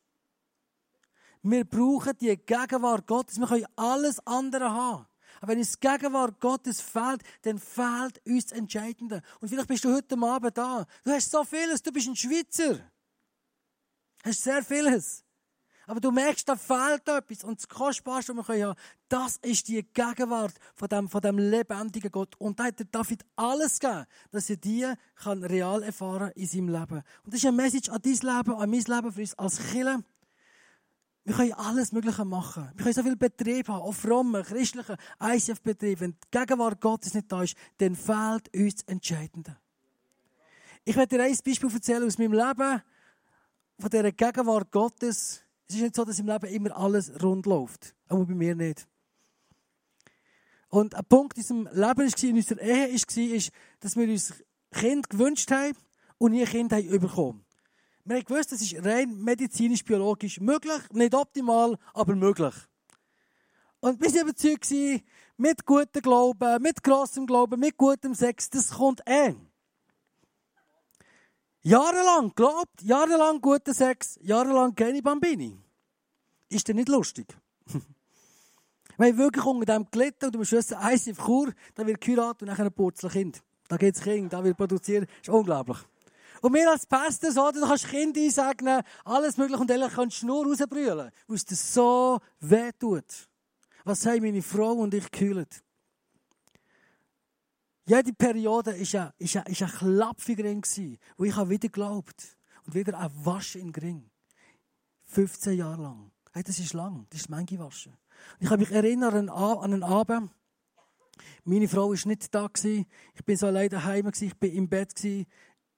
Wir 1.41 1.65
brauchen 1.65 2.17
die 2.19 2.37
Gegenwart 2.37 3.07
Gottes. 3.07 3.39
Wir 3.39 3.47
können 3.47 3.65
alles 3.75 4.25
andere 4.25 4.69
haben. 4.71 5.08
Aber 5.41 5.51
wenn 5.51 5.59
uns 5.59 5.79
die 5.79 5.87
Gegenwart 5.87 6.39
Gottes 6.39 6.81
fehlt, 6.81 7.21
dann 7.43 7.59
fehlt 7.59 8.25
uns 8.25 8.47
das 8.47 8.57
Entscheidende. 8.57 9.21
Und 9.39 9.49
vielleicht 9.49 9.67
bist 9.67 9.83
du 9.85 9.93
heute 9.93 10.17
Abend 10.17 10.57
da. 10.57 10.85
Du 11.03 11.11
hast 11.11 11.31
so 11.31 11.43
vieles, 11.43 11.81
du 11.81 11.91
bist 11.91 12.07
ein 12.07 12.15
Schweizer. 12.15 12.75
Du 12.75 14.29
hast 14.29 14.43
sehr 14.43 14.63
vieles. 14.63 15.23
Aber 15.89 15.99
du 15.99 16.11
merkst, 16.11 16.47
da 16.47 16.55
fehlt 16.55 17.07
etwas. 17.07 17.43
Und 17.43 17.59
das 17.59 17.67
Kostbarste, 17.67 18.37
was 18.37 18.47
wir 18.47 18.67
haben 18.67 18.77
das 19.07 19.37
ist 19.37 19.67
die 19.67 19.81
Gegenwart 19.81 20.53
von 20.75 20.87
dem, 20.87 21.09
von 21.09 21.19
dem 21.19 21.39
lebendigen 21.39 22.11
Gott. 22.11 22.35
Und 22.37 22.59
da 22.59 22.65
hat 22.65 22.75
David 22.91 23.25
alles 23.35 23.79
gegeben, 23.79 24.05
dass 24.29 24.51
er 24.51 24.57
die 24.57 24.93
kann 25.15 25.43
real 25.43 25.81
erfahren 25.81 26.31
in 26.35 26.45
seinem 26.45 26.69
Leben. 26.69 27.01
Und 27.23 27.33
das 27.33 27.39
ist 27.39 27.45
eine 27.47 27.57
Message 27.57 27.89
an 27.89 28.01
dein 28.03 28.13
Leben, 28.13 28.53
an 28.53 28.69
mein 28.69 28.83
Leben, 28.83 29.11
für 29.11 29.21
uns 29.21 29.33
als 29.39 29.57
Kirche. 29.57 30.03
Wir 31.29 31.35
können 31.35 31.53
alles 31.53 31.91
Mögliche 31.91 32.25
machen. 32.25 32.71
Wir 32.73 32.81
können 32.85 32.95
so 32.95 33.03
viel 33.03 33.15
Betrieb 33.15 33.67
haben, 33.67 33.83
auch 33.83 33.93
fromme, 33.93 34.41
christliche 34.41 34.97
ICF-Betrieb. 35.21 35.99
Wenn 35.99 36.13
die 36.13 36.27
Gegenwart 36.31 36.81
Gottes 36.81 37.13
nicht 37.13 37.31
da 37.31 37.43
ist, 37.43 37.55
dann 37.77 37.95
fehlt 37.95 38.51
uns 38.51 38.77
das 38.77 38.83
Entscheidende. 38.87 39.55
Ich 40.85 40.95
werde 40.95 41.17
dir 41.17 41.23
ein 41.23 41.37
Beispiel 41.45 41.71
erzählen 41.71 42.03
aus 42.03 42.17
meinem 42.17 42.33
Leben, 42.33 42.81
von 43.77 43.89
dieser 43.91 44.11
Gegenwart 44.11 44.71
Gottes. 44.71 45.43
Es 45.67 45.75
ist 45.75 45.81
nicht 45.83 45.95
so, 45.95 46.03
dass 46.03 46.17
im 46.17 46.25
Leben 46.25 46.47
immer 46.47 46.75
alles 46.75 47.11
rund 47.21 47.45
läuft. 47.45 47.93
Aber 48.07 48.25
bei 48.25 48.33
mir 48.33 48.55
nicht. 48.55 48.87
Und 50.69 50.95
ein 50.95 51.05
Punkt 51.05 51.37
in 51.37 51.43
unserem 51.43 51.65
Leben 51.65 52.11
war, 52.11 52.23
in 52.23 52.35
unserer 52.37 52.61
Ehe 52.61 52.91
war, 52.91 53.51
dass 53.81 53.95
wir 53.95 54.09
uns 54.09 54.33
Kind 54.71 55.07
gewünscht 55.11 55.51
haben 55.51 55.77
und 56.17 56.31
nie 56.31 56.45
Kind 56.45 56.73
haben 56.73 56.99
bekommen. 56.99 57.45
Wir 58.09 58.15
haben 58.15 58.25
gewusst, 58.25 58.51
das 58.51 58.63
ist 58.63 58.83
rein 58.83 59.23
medizinisch-biologisch 59.23 60.39
möglich. 60.39 60.81
Nicht 60.93 61.13
optimal, 61.13 61.77
aber 61.93 62.15
möglich. 62.15 62.55
Und 63.81 64.01
wir 64.01 64.11
waren 64.11 64.29
überzeugt, 64.29 64.71
mit 65.37 65.63
gutem 65.63 66.01
Glauben, 66.01 66.59
mit 66.59 66.81
grossem 66.81 67.27
Glauben, 67.27 67.59
mit 67.59 67.77
gutem 67.77 68.15
Sex, 68.15 68.49
das 68.49 68.71
kommt 68.71 69.01
eh. 69.07 69.35
Jahrelang 71.61 72.33
glaubt, 72.33 72.81
jahrelang 72.81 73.41
guter 73.41 73.75
Sex, 73.75 74.17
jahrelang 74.23 74.73
keine 74.73 75.03
Bambini. 75.03 75.59
Ist 76.49 76.67
das 76.67 76.75
nicht 76.75 76.89
lustig? 76.89 77.27
Wir 78.97 79.05
haben 79.05 79.17
wirklich 79.19 79.45
unter 79.45 79.71
dem 79.71 79.85
gelitten 79.91 80.25
und 80.25 80.33
du 80.33 80.39
musst 80.39 80.51
wissen, 80.51 80.77
eins 80.77 81.05
in 81.05 81.15
Chur, 81.15 81.53
da 81.75 81.85
wird 81.85 82.01
geheiratet 82.01 82.41
und 82.41 82.47
dann 82.47 82.65
ein 82.65 82.73
Purzelkind. 82.73 83.43
Da 83.67 83.77
geht 83.77 83.95
es 83.95 84.01
Kind, 84.01 84.33
da 84.33 84.43
wird 84.43 84.57
produziert. 84.57 85.07
Ist 85.21 85.29
unglaublich. 85.29 85.77
Und 86.41 86.53
wir 86.53 86.71
als 86.71 86.85
Pastor, 86.85 87.31
so, 87.31 87.51
du 87.51 87.61
kannst 87.61 87.87
Kind 87.87 88.17
einsegnen, 88.17 88.81
alles 89.03 89.37
mögliche 89.37 89.59
und 89.59 89.71
ehrlich 89.71 89.93
kannst 89.93 90.21
du 90.21 90.27
nur 90.27 90.45
rausbrüllen, 90.45 91.11
weil 91.27 91.35
es 91.35 91.45
dir 91.45 91.55
so 91.55 92.19
weh 92.39 92.71
tut. 92.77 93.29
Was 93.83 94.05
haben 94.05 94.21
meine 94.21 94.41
Frau 94.41 94.73
und 94.73 94.93
ich 94.93 95.09
gekühlt? 95.09 95.63
Jede 97.85 98.13
Periode 98.13 98.71
war 98.79 98.91
ja, 98.93 99.13
ist 99.17 99.33
ja, 99.33 99.41
ist 99.41 99.63
ein 99.63 99.69
Klapf 99.69 100.29
in 100.29 100.61
wo 101.17 101.23
ich 101.23 101.35
wieder 101.35 101.57
geglaubt 101.57 102.37
und 102.65 102.75
wieder 102.75 102.97
ein 102.97 103.11
Waschen 103.25 103.61
in 103.61 103.71
Gring. 103.73 104.09
15 105.05 105.57
Jahre 105.57 105.81
lang. 105.81 106.11
Hey, 106.31 106.43
das 106.43 106.59
ist 106.59 106.73
lang, 106.73 107.07
das 107.09 107.21
ist 107.21 107.29
Menge 107.29 107.57
Waschen. 107.57 107.97
Ich 108.39 108.47
kann 108.47 108.59
mich 108.59 108.71
erinnern 108.71 109.29
an 109.29 109.63
einen 109.63 109.83
Abend, 109.83 110.29
meine 111.43 111.67
Frau 111.67 111.89
war 111.89 112.07
nicht 112.07 112.33
da. 112.33 112.49
Ich 112.63 113.25
bin 113.25 113.37
so 113.37 113.47
allein 113.47 113.69
daheim, 113.69 114.11
ich 114.19 114.37
bin 114.37 114.53
im 114.53 114.69
Bett. 114.69 114.93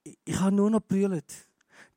Ich 0.04 0.40
habe 0.40 0.54
nur 0.54 0.70
noch 0.70 0.86
gebrüllt. 0.86 1.48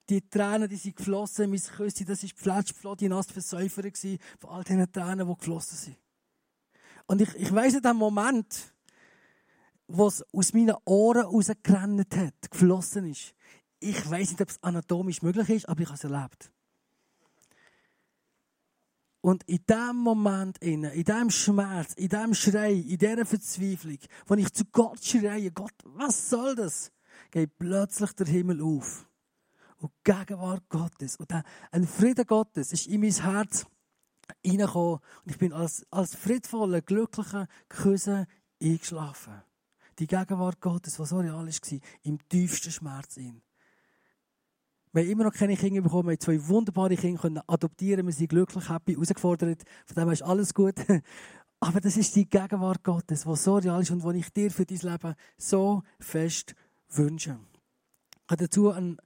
Die 0.09 0.27
Tränen, 0.29 0.69
die 0.69 0.75
sind 0.75 0.95
geflossen, 0.95 1.49
mein 1.49 1.59
Küsschen, 1.59 2.05
das 2.05 2.23
war 2.23 2.29
Fletsch, 2.35 2.73
die 2.99 3.09
nass 3.09 3.27
versäufert 3.27 3.97
von 3.97 4.49
all 4.49 4.63
diesen 4.63 4.91
Tränen, 4.91 5.27
die 5.27 5.35
geflossen 5.35 5.77
sind. 5.77 5.97
Und 7.07 7.21
ich, 7.21 7.33
ich 7.35 7.53
weiss 7.53 7.73
in 7.73 7.81
dem 7.81 7.97
Moment, 7.97 8.73
wo 9.87 10.07
es 10.07 10.23
aus 10.31 10.53
meinen 10.53 10.75
Ohren 10.85 11.25
rausgerannt 11.25 12.15
hat, 12.15 12.51
geflossen 12.51 13.09
ist. 13.09 13.33
Ich 13.79 14.09
weiss 14.09 14.29
nicht, 14.29 14.41
ob 14.41 14.49
es 14.49 14.61
anatomisch 14.63 15.21
möglich 15.21 15.49
ist, 15.49 15.69
aber 15.69 15.81
ich 15.81 15.87
habe 15.87 15.97
es 15.97 16.03
erlebt. 16.03 16.51
Und 19.21 19.43
in 19.45 19.59
dem 19.67 19.95
Moment, 19.95 20.59
in 20.59 20.83
dem 20.83 21.31
Schmerz, 21.31 21.93
in 21.93 22.09
dem 22.09 22.35
Schrei, 22.35 22.73
in 22.73 22.97
dieser 22.97 23.25
Verzweiflung, 23.25 23.97
wo 24.27 24.35
ich 24.35 24.53
zu 24.53 24.65
Gott 24.65 25.03
schreie, 25.03 25.49
Gott, 25.49 25.73
was 25.83 26.29
soll 26.29 26.53
das? 26.53 26.91
Geht 27.31 27.57
plötzlich 27.57 28.13
der 28.13 28.27
Himmel 28.27 28.61
auf. 28.61 29.07
Und 29.77 29.91
die 30.05 30.11
Gegenwart 30.11 30.67
Gottes 30.69 31.17
und 31.17 31.31
ein 31.71 31.87
Frieden 31.87 32.25
Gottes 32.25 32.71
ist 32.71 32.87
in 32.87 33.01
mein 33.01 33.11
Herz 33.11 33.65
reingekommen. 34.45 34.99
Und 35.23 35.31
ich 35.31 35.37
bin 35.37 35.53
als, 35.53 35.85
als 35.91 36.15
friedvoller, 36.15 36.81
glücklicher 36.81 37.47
Küsse 37.69 38.27
eingeschlafen. 38.61 39.41
Die 39.99 40.07
Gegenwart 40.07 40.59
Gottes, 40.59 40.95
die 40.95 41.05
so 41.05 41.19
real 41.19 41.45
war, 41.47 41.79
im 42.03 42.27
tiefsten 42.27 42.71
Schmerz. 42.71 43.17
In. 43.17 43.41
Wir 44.91 45.03
haben 45.03 45.09
immer 45.09 45.23
noch 45.25 45.33
keine 45.33 45.57
Kinder 45.57 45.81
bekommen. 45.81 46.07
Wir 46.07 46.13
haben 46.13 46.19
zwei 46.19 46.47
wunderbare 46.47 46.95
Kinder 46.95 47.21
können 47.21 47.41
adoptieren. 47.47 48.05
Wir 48.05 48.13
sind 48.13 48.29
glücklich, 48.29 48.69
happy, 48.69 48.93
herausgefordert. 48.93 49.63
Von 49.85 49.95
dem 49.95 50.11
ist 50.11 50.23
alles 50.23 50.53
gut. 50.53 50.75
Aber 51.59 51.81
das 51.81 51.97
ist 51.97 52.15
die 52.15 52.29
Gegenwart 52.29 52.83
Gottes, 52.83 53.23
die 53.23 53.35
so 53.35 53.57
real 53.57 53.81
ist 53.81 53.91
und 53.91 54.03
die 54.03 54.19
ich 54.19 54.31
dir 54.31 54.51
für 54.51 54.65
dein 54.65 54.77
Leben 54.77 55.15
so 55.37 55.83
fest 55.99 56.53
wünsche. 56.89 57.39
Ich 58.25 58.31
habe 58.31 58.43
dazu 58.43 58.71
einen, 58.71 58.97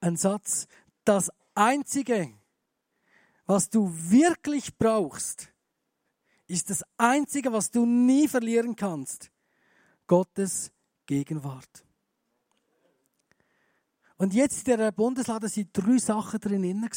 einen 0.00 0.16
Satz. 0.16 0.66
Das 1.04 1.30
Einzige, 1.54 2.32
was 3.46 3.70
du 3.70 3.90
wirklich 3.92 4.76
brauchst, 4.76 5.52
ist 6.46 6.70
das 6.70 6.84
Einzige, 6.96 7.52
was 7.52 7.70
du 7.70 7.86
nie 7.86 8.28
verlieren 8.28 8.76
kannst. 8.76 9.30
Gottes 10.06 10.70
Gegenwart. 11.06 11.84
Und 14.16 14.32
jetzt 14.32 14.66
in 14.68 14.78
der 14.78 14.92
Bundeslade 14.92 15.48
sind 15.48 15.70
drei 15.72 15.98
Sachen 15.98 16.40
drin. 16.40 16.88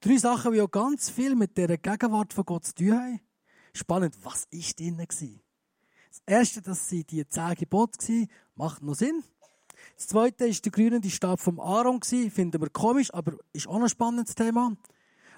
Drei 0.00 0.16
Sachen, 0.16 0.52
die 0.52 0.60
auch 0.60 0.70
ganz 0.70 1.10
viel 1.10 1.34
mit 1.34 1.56
der 1.56 1.76
Gegenwart 1.78 2.32
von 2.32 2.44
Gott 2.44 2.66
zu 2.66 2.74
tun 2.74 2.92
haben. 2.92 3.20
Spannend, 3.74 4.16
was 4.24 4.46
war 4.50 5.06
drin? 5.06 5.40
Das 6.10 6.22
erste, 6.26 6.60
das 6.60 6.88
sind 6.88 7.10
die 7.12 7.26
zehn 7.26 7.54
Gebote, 7.54 8.26
macht 8.56 8.82
noch 8.82 8.94
Sinn. 8.94 9.22
Das 9.96 10.08
zweite 10.08 10.46
ist 10.46 10.64
der 10.64 10.72
grüne 10.72 11.00
Stab 11.08 11.40
vom 11.40 11.60
Aaron, 11.60 12.02
finden 12.02 12.60
wir 12.60 12.68
komisch, 12.70 13.14
aber 13.14 13.34
ist 13.52 13.68
auch 13.68 13.80
ein 13.80 13.88
spannendes 13.88 14.34
Thema. 14.34 14.76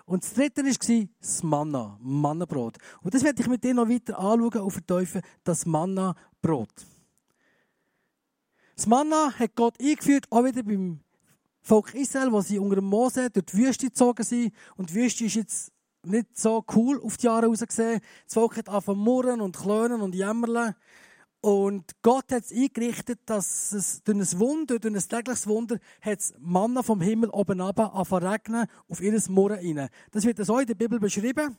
Und 0.06 0.24
das 0.24 0.34
dritte 0.34 0.64
war 0.64 1.08
das 1.20 1.42
Manna, 1.42 1.98
Mannabrot. 2.00 2.78
Und 3.02 3.14
das 3.14 3.22
werde 3.22 3.42
ich 3.42 3.48
mit 3.48 3.62
dir 3.62 3.74
noch 3.74 3.88
weiter 3.88 4.18
anschauen 4.18 4.62
und 4.62 4.70
verteufeln, 4.70 5.22
das 5.44 5.66
Mannabrot. 5.66 6.72
Das 8.74 8.86
Manna 8.86 9.32
hat 9.38 9.54
Gott 9.54 9.78
eingeführt, 9.80 10.26
auch 10.30 10.44
wieder 10.44 10.62
beim 10.62 11.00
Volk 11.60 11.94
Israel, 11.94 12.32
wo 12.32 12.40
sie 12.40 12.58
unter 12.58 12.76
dem 12.76 12.86
Mose 12.86 13.30
durch 13.30 13.46
die 13.46 13.58
Wüste 13.58 13.86
gezogen 13.86 14.24
sind. 14.24 14.54
Und 14.76 14.90
die 14.90 14.94
Wüste 14.94 15.24
ist 15.24 15.34
jetzt 15.34 15.72
nicht 16.04 16.38
so 16.38 16.64
cool 16.74 17.00
auf 17.02 17.16
die 17.16 17.26
Jahre 17.26 17.50
gesehen. 17.50 18.00
Das 18.24 18.34
Volk 18.34 18.56
hat 18.56 18.68
angefangen 18.68 19.00
murren 19.00 19.40
und 19.40 19.56
klönen 19.56 20.00
und 20.02 20.14
jämmerle. 20.14 20.74
Und 21.40 22.00
Gott 22.02 22.30
hat 22.30 22.44
es 22.44 22.52
eingerichtet, 22.52 23.18
dass 23.26 23.72
es 23.72 24.02
durch 24.04 24.16
ein 24.16 24.38
Wunder, 24.38 24.78
durch 24.78 24.94
ein 24.94 25.00
tägliches 25.00 25.48
Wunder, 25.48 25.78
hat 26.00 26.20
es 26.20 26.34
Manna 26.38 26.84
vom 26.84 27.00
Himmel 27.00 27.30
oben 27.30 27.60
runter 27.60 27.92
anfangen 27.92 28.26
regnen 28.28 28.66
auf 28.88 29.00
ihr 29.00 29.20
Murren 29.28 29.58
rein. 29.58 29.88
Das 30.12 30.24
wird 30.24 30.38
so 30.44 30.60
in 30.60 30.66
der 30.66 30.76
Bibel 30.76 31.00
beschrieben. 31.00 31.58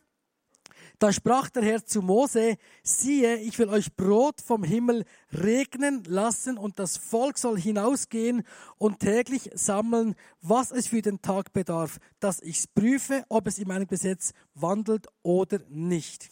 Da 0.99 1.11
sprach 1.11 1.49
der 1.49 1.63
Herr 1.63 1.85
zu 1.85 2.01
Mose, 2.01 2.57
siehe, 2.83 3.37
ich 3.37 3.57
will 3.59 3.69
euch 3.69 3.95
Brot 3.95 4.41
vom 4.41 4.63
Himmel 4.63 5.05
regnen 5.31 6.03
lassen 6.05 6.57
und 6.57 6.79
das 6.79 6.97
Volk 6.97 7.37
soll 7.37 7.59
hinausgehen 7.59 8.43
und 8.77 8.99
täglich 8.99 9.49
sammeln, 9.53 10.15
was 10.41 10.71
es 10.71 10.87
für 10.87 11.01
den 11.01 11.21
Tag 11.21 11.51
bedarf, 11.51 11.99
dass 12.19 12.41
ich 12.41 12.73
prüfe, 12.73 13.25
ob 13.29 13.47
es 13.47 13.57
in 13.57 13.67
meinem 13.67 13.87
Gesetz 13.87 14.33
wandelt 14.53 15.07
oder 15.23 15.59
nicht. 15.67 16.29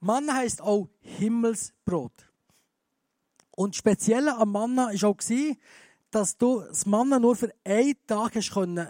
Manna 0.00 0.34
heißt 0.34 0.60
auch 0.60 0.88
Himmelsbrot. 1.00 2.12
Und 3.52 3.74
speziell 3.74 4.28
am 4.28 4.52
Manna 4.52 4.90
ist 4.90 5.04
auch 5.04 5.16
dass 6.10 6.36
du 6.36 6.60
das 6.60 6.86
Manna 6.86 7.18
nur 7.18 7.36
für 7.36 7.52
einen 7.64 7.94
Tag 8.06 8.34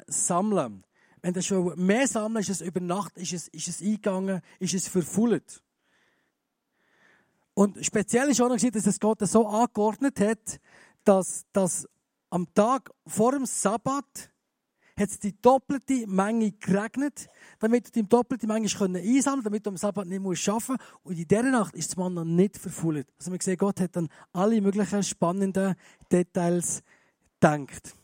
sammeln 0.06 0.84
wenn 1.22 1.34
du 1.34 1.42
schon 1.42 1.74
mehr 1.84 2.06
sammelst, 2.06 2.50
ist 2.50 2.60
es 2.60 2.66
über 2.66 2.80
Nacht, 2.80 3.16
ist 3.16 3.32
es, 3.32 3.48
ist 3.48 3.68
es 3.68 3.80
eingegangen, 3.80 4.40
ist 4.58 4.74
es 4.74 4.88
verfüllt. 4.88 5.62
Und 7.54 7.84
speziell 7.84 8.28
ist 8.28 8.40
auch 8.40 8.48
noch, 8.48 8.56
dass 8.56 8.86
es 8.86 9.00
Gott 9.00 9.18
so 9.20 9.46
angeordnet 9.46 10.20
hat, 10.20 10.60
dass, 11.04 11.44
dass 11.52 11.88
am 12.30 12.52
Tag 12.54 12.90
vor 13.06 13.32
dem 13.32 13.46
Sabbat 13.46 14.30
hat 14.98 15.10
es 15.10 15.18
die 15.18 15.40
doppelte 15.40 16.06
Menge 16.06 16.52
geregnet, 16.52 17.28
damit 17.60 17.86
du 17.86 18.02
die 18.02 18.08
doppelte 18.08 18.46
Menge 18.46 18.66
einsammeln 18.66 19.22
kannst, 19.22 19.46
damit 19.46 19.66
du 19.66 19.70
am 19.70 19.76
Sabbat 19.76 20.06
nicht 20.06 20.20
arbeiten 20.20 20.52
musst. 20.52 20.70
Und 21.02 21.18
in 21.18 21.26
dieser 21.26 21.42
Nacht 21.42 21.74
ist 21.74 21.90
das 21.90 21.96
Mann 21.96 22.14
noch 22.14 22.24
nicht 22.24 22.58
verfüllt. 22.58 23.08
Also 23.18 23.32
wir 23.32 23.38
sehen, 23.40 23.56
Gott 23.56 23.80
hat 23.80 23.96
dann 23.96 24.08
alle 24.32 24.60
möglichen 24.60 25.02
spannenden 25.02 25.74
Details 26.10 26.82
gedacht. 27.40 27.94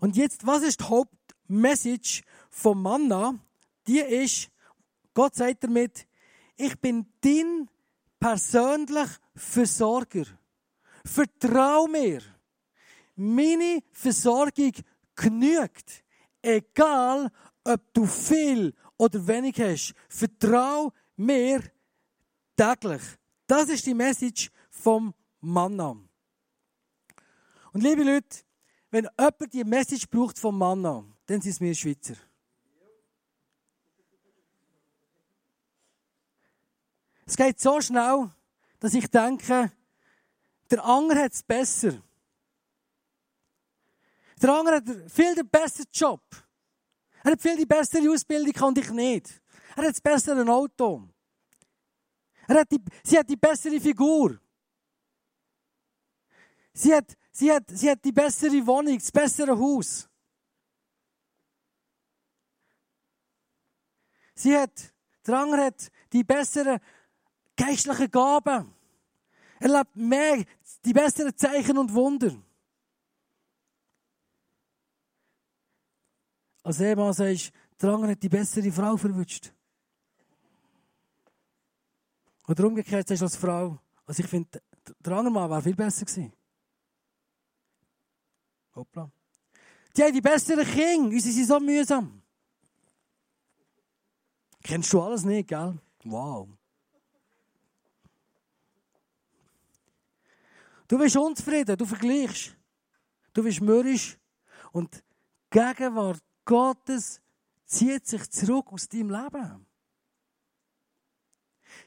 Und 0.00 0.16
jetzt, 0.16 0.46
was 0.46 0.62
ist 0.62 0.80
die 0.80 0.84
Hauptmessage 0.84 2.22
vom 2.50 2.82
Manna, 2.82 3.38
die 3.86 4.00
ist, 4.00 4.50
Gott 5.14 5.34
sagt 5.34 5.64
damit, 5.64 6.06
ich 6.56 6.78
bin 6.78 7.06
dein 7.20 7.68
persönlich 8.18 9.08
Versorger. 9.34 10.26
Vertrau 11.04 11.86
mir. 11.86 12.20
Meine 13.16 13.82
Versorgung 13.92 14.72
genügt. 15.14 16.04
Egal, 16.42 17.30
ob 17.64 17.94
du 17.94 18.04
viel 18.04 18.74
oder 18.98 19.26
wenig 19.26 19.58
hast. 19.60 19.94
Vertrau 20.08 20.92
mir 21.16 21.62
täglich. 22.56 23.02
Das 23.46 23.68
ist 23.68 23.86
die 23.86 23.94
Message 23.94 24.50
vom 24.68 25.14
Manna. 25.40 25.96
Und 27.72 27.82
liebe 27.82 28.02
Leute, 28.02 28.44
wenn 28.90 29.08
jemand 29.18 29.52
die 29.52 29.64
Message 29.64 30.08
braucht 30.08 30.38
vom 30.38 30.58
Manna, 30.58 31.04
dann 31.26 31.40
sind 31.40 31.52
es 31.52 31.60
wir 31.60 31.74
Schweizer. 31.74 32.14
Es 37.30 37.36
geht 37.36 37.60
so 37.60 37.80
schnell, 37.80 38.28
dass 38.80 38.92
ich 38.92 39.08
denke, 39.08 39.70
der 40.68 40.84
andere 40.84 41.22
hat 41.22 41.32
es 41.32 41.44
besser. 41.44 42.02
Der 44.42 44.52
andere 44.52 44.76
hat 44.78 45.12
viel 45.12 45.36
den 45.36 45.48
besseren 45.48 45.86
Job. 45.92 46.22
Er 47.22 47.30
hat 47.30 47.40
viel 47.40 47.56
die 47.56 47.66
bessere 47.66 48.10
Ausbildung 48.10 48.60
und 48.66 48.78
ich 48.78 48.90
nicht. 48.90 49.40
Er 49.76 49.84
hat 49.84 49.90
das 49.92 50.00
bessere 50.00 50.44
Auto. 50.50 51.08
Er 52.48 52.62
hat 52.62 52.72
die, 52.72 52.82
sie 53.04 53.16
hat 53.16 53.30
die 53.30 53.36
bessere 53.36 53.80
Figur. 53.80 54.36
Sie 56.72 56.92
hat, 56.92 57.16
sie, 57.30 57.52
hat, 57.52 57.62
sie 57.68 57.92
hat 57.92 58.04
die 58.04 58.10
bessere 58.10 58.66
Wohnung, 58.66 58.98
das 58.98 59.12
bessere 59.12 59.56
Haus. 59.56 60.08
Sie 64.34 64.56
hat, 64.58 64.92
der 65.24 65.38
andere 65.38 65.66
hat 65.66 65.92
die 66.12 66.24
besseren 66.24 66.80
geistlichen 67.60 68.10
Gaben. 68.10 68.74
Er 69.58 69.68
lebt 69.68 69.96
mehr, 69.96 70.44
die 70.84 70.92
besseren 70.92 71.36
Zeichen 71.36 71.76
und 71.76 71.92
Wunder. 71.92 72.34
Als 76.62 76.80
Ehemann 76.80 77.12
sagst 77.12 77.52
der 77.80 77.90
andere 77.90 78.12
hat 78.12 78.22
die 78.22 78.28
bessere 78.28 78.70
Frau 78.70 78.96
verwünscht. 78.96 79.52
Oder 82.46 82.64
umgekehrt 82.66 83.08
sagst 83.08 83.22
du 83.22 83.26
als 83.26 83.36
Frau, 83.36 83.78
also 84.04 84.22
ich 84.22 84.28
finde, 84.28 84.62
der 84.98 85.12
andere 85.12 85.32
Mann 85.32 85.50
wäre 85.50 85.62
viel 85.62 85.74
besser 85.74 86.04
gewesen. 86.04 86.32
Hoppla. 88.74 89.10
Die 89.96 90.02
haben 90.02 90.12
die 90.12 90.20
besseren 90.20 90.66
Kinder, 90.66 91.14
unsere 91.14 91.34
sind 91.34 91.46
so 91.46 91.60
mühsam. 91.60 92.22
Kennst 94.62 94.92
du 94.92 95.00
alles 95.00 95.24
nicht, 95.24 95.48
gell? 95.48 95.78
Wow. 96.04 96.48
Du 100.90 100.98
bist 100.98 101.16
unzufrieden, 101.16 101.76
du 101.76 101.86
vergleichst. 101.86 102.56
Du 103.32 103.44
bist 103.44 103.60
mürrisch. 103.60 104.18
Und 104.72 104.92
die 104.92 105.00
Gegenwart 105.50 106.20
Gottes 106.44 107.20
zieht 107.64 108.08
sich 108.08 108.28
zurück 108.28 108.72
aus 108.72 108.88
deinem 108.88 109.10
Leben. 109.10 109.66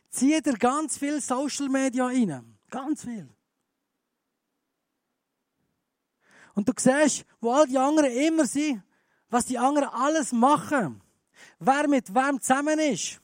Zieht 0.10 0.46
dir 0.46 0.54
ganz 0.54 0.98
viel 0.98 1.20
Social 1.20 1.68
Media 1.68 2.06
rein. 2.06 2.58
Ganz 2.70 3.04
viel. 3.04 3.28
Und 6.56 6.70
du 6.70 6.74
siehst, 6.78 7.26
wo 7.42 7.52
all 7.52 7.68
die 7.68 7.78
anderen 7.78 8.10
immer 8.10 8.46
sind, 8.46 8.84
was 9.28 9.48
die 9.48 9.58
anderen 9.58 9.90
alles 9.90 10.32
machen. 10.32 11.02
Wer 11.60 11.90
mit 11.90 12.16
wem 12.16 12.40
zusammen 12.40 12.80
ist. 12.80 13.20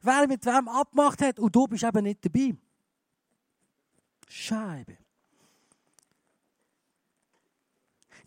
Wer 0.00 0.26
mit 0.26 0.46
wem 0.46 0.68
abgemacht 0.68 1.20
hat. 1.20 1.38
Und 1.38 1.54
du 1.54 1.66
bist 1.66 1.84
eben 1.84 2.04
nicht 2.04 2.24
dabei. 2.24 2.56
Scheibe. 4.26 4.96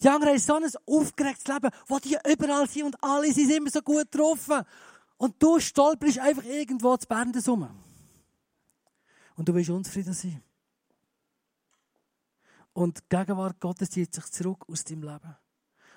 Die 0.02 0.10
anderen 0.10 0.34
haben 0.34 0.40
so 0.40 0.56
ein 0.56 0.70
aufgeregtes 0.88 1.46
Leben, 1.48 1.70
wo 1.88 2.00
die 2.00 2.18
überall 2.32 2.68
sind 2.68 2.86
und 2.86 3.04
alle 3.04 3.32
sind 3.32 3.52
immer 3.52 3.70
so 3.70 3.82
gut 3.82 4.12
getroffen. 4.12 4.64
Und 5.18 5.42
du 5.42 5.60
stolperst 5.60 6.20
einfach 6.20 6.44
irgendwo 6.44 6.98
zu 6.98 7.08
Bern 7.08 7.32
rum. 7.48 7.70
Und 9.36 9.48
du 9.48 9.54
willst 9.54 9.70
unzufrieden 9.70 10.14
sein. 10.14 10.42
Und 12.74 13.00
die 13.00 13.16
Gegenwart 13.18 13.60
Gottes 13.60 13.92
zieht 13.92 14.14
sich 14.14 14.26
zurück 14.26 14.66
aus 14.68 14.84
deinem 14.84 15.04
Leben. 15.04 15.36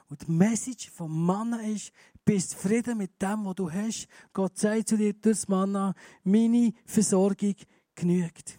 Und 0.08 0.26
die 0.26 0.30
Message 0.30 0.90
vom 0.90 1.24
Mann 1.24 1.52
ist, 1.60 1.92
bist 2.24 2.50
zufrieden 2.50 2.98
mit 2.98 3.20
dem, 3.22 3.44
was 3.44 3.54
du 3.54 3.70
hast. 3.70 4.08
Gott 4.32 4.58
sagt 4.58 4.88
zu 4.88 4.96
dir 4.96 5.14
durch 5.14 5.48
Manna, 5.48 5.94
meine 6.22 6.72
Versorgung 6.84 7.54
genügt. 7.94 8.58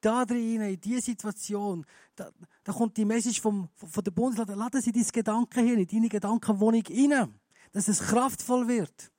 Da 0.00 0.24
drin, 0.24 0.62
in 0.62 0.80
diese 0.80 1.02
Situation, 1.02 1.84
da, 2.14 2.30
da 2.66 2.72
kommt 2.72 2.96
die 2.96 3.04
Message 3.04 3.40
vom, 3.40 3.68
von 3.76 4.02
der 4.02 4.10
Bundesland, 4.10 4.50
laden 4.50 4.82
Sie 4.82 4.90
deine 4.90 5.04
Gedanken 5.04 5.64
hier, 5.64 5.78
in 5.78 5.86
deine 5.86 6.08
Gedankenwohnung 6.08 6.82
rein, 6.84 7.38
dass 7.70 7.86
es 7.86 8.00
kraftvoll 8.00 8.66
wird. 8.66 9.12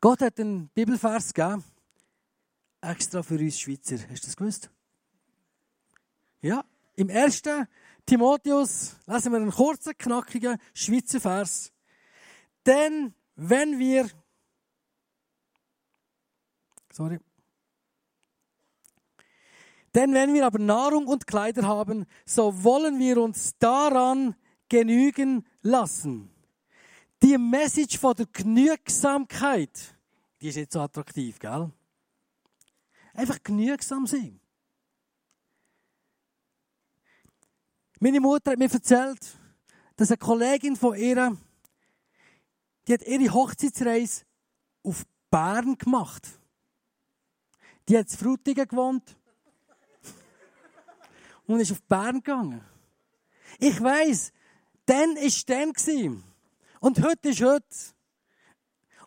Gott 0.00 0.22
hat 0.22 0.40
einen 0.40 0.68
Bibelvers 0.70 1.32
gegeben, 1.32 1.62
extra 2.80 3.22
für 3.22 3.38
uns 3.38 3.60
Schweizer. 3.60 3.96
Hast 4.10 4.24
du 4.24 4.26
das 4.26 4.36
gewusst? 4.36 4.70
Ja, 6.40 6.64
im 6.96 7.10
ersten 7.10 7.68
Timotheus 8.04 8.96
lesen 9.06 9.30
wir 9.30 9.38
einen 9.38 9.52
kurzen, 9.52 9.96
knackigen 9.96 10.58
Schweizer 10.74 11.20
Vers. 11.20 11.72
Denn 12.66 13.14
wenn 13.36 13.78
wir, 13.78 14.10
sorry, 16.90 17.20
denn 19.96 20.12
wenn 20.12 20.34
wir 20.34 20.44
aber 20.44 20.58
Nahrung 20.58 21.06
und 21.06 21.26
Kleider 21.26 21.66
haben, 21.66 22.04
so 22.26 22.62
wollen 22.62 22.98
wir 22.98 23.16
uns 23.16 23.56
daran 23.58 24.36
genügen 24.68 25.46
lassen. 25.62 26.30
Die 27.22 27.38
Message 27.38 27.98
von 27.98 28.14
der 28.14 28.26
Genügsamkeit, 28.26 29.96
die 30.42 30.48
ist 30.48 30.56
nicht 30.56 30.70
so 30.70 30.80
attraktiv, 30.80 31.38
gell? 31.38 31.72
Einfach 33.14 33.42
genügsam 33.42 34.06
sein. 34.06 34.38
Meine 37.98 38.20
Mutter 38.20 38.50
hat 38.50 38.58
mir 38.58 38.70
erzählt, 38.70 39.38
dass 39.96 40.10
eine 40.10 40.18
Kollegin 40.18 40.76
von 40.76 40.94
ihr, 40.94 41.38
die 42.86 42.92
hat 42.92 43.06
ihre 43.06 43.32
Hochzeitsreise 43.32 44.26
auf 44.82 45.06
Bern 45.30 45.78
gemacht. 45.78 46.38
Die 47.88 47.96
hat 47.96 48.10
in 48.10 48.18
Frutigen 48.18 48.68
gewohnt 48.68 49.15
und 51.46 51.60
ist 51.60 51.72
auf 51.72 51.82
Bern 51.82 52.16
gegangen. 52.16 52.64
Ich 53.58 53.80
weiss, 53.80 54.32
dann 54.86 55.16
war 55.16 55.66
dann. 55.76 56.24
Und 56.80 57.02
heute 57.02 57.28
ist 57.30 57.42
heute. 57.42 57.66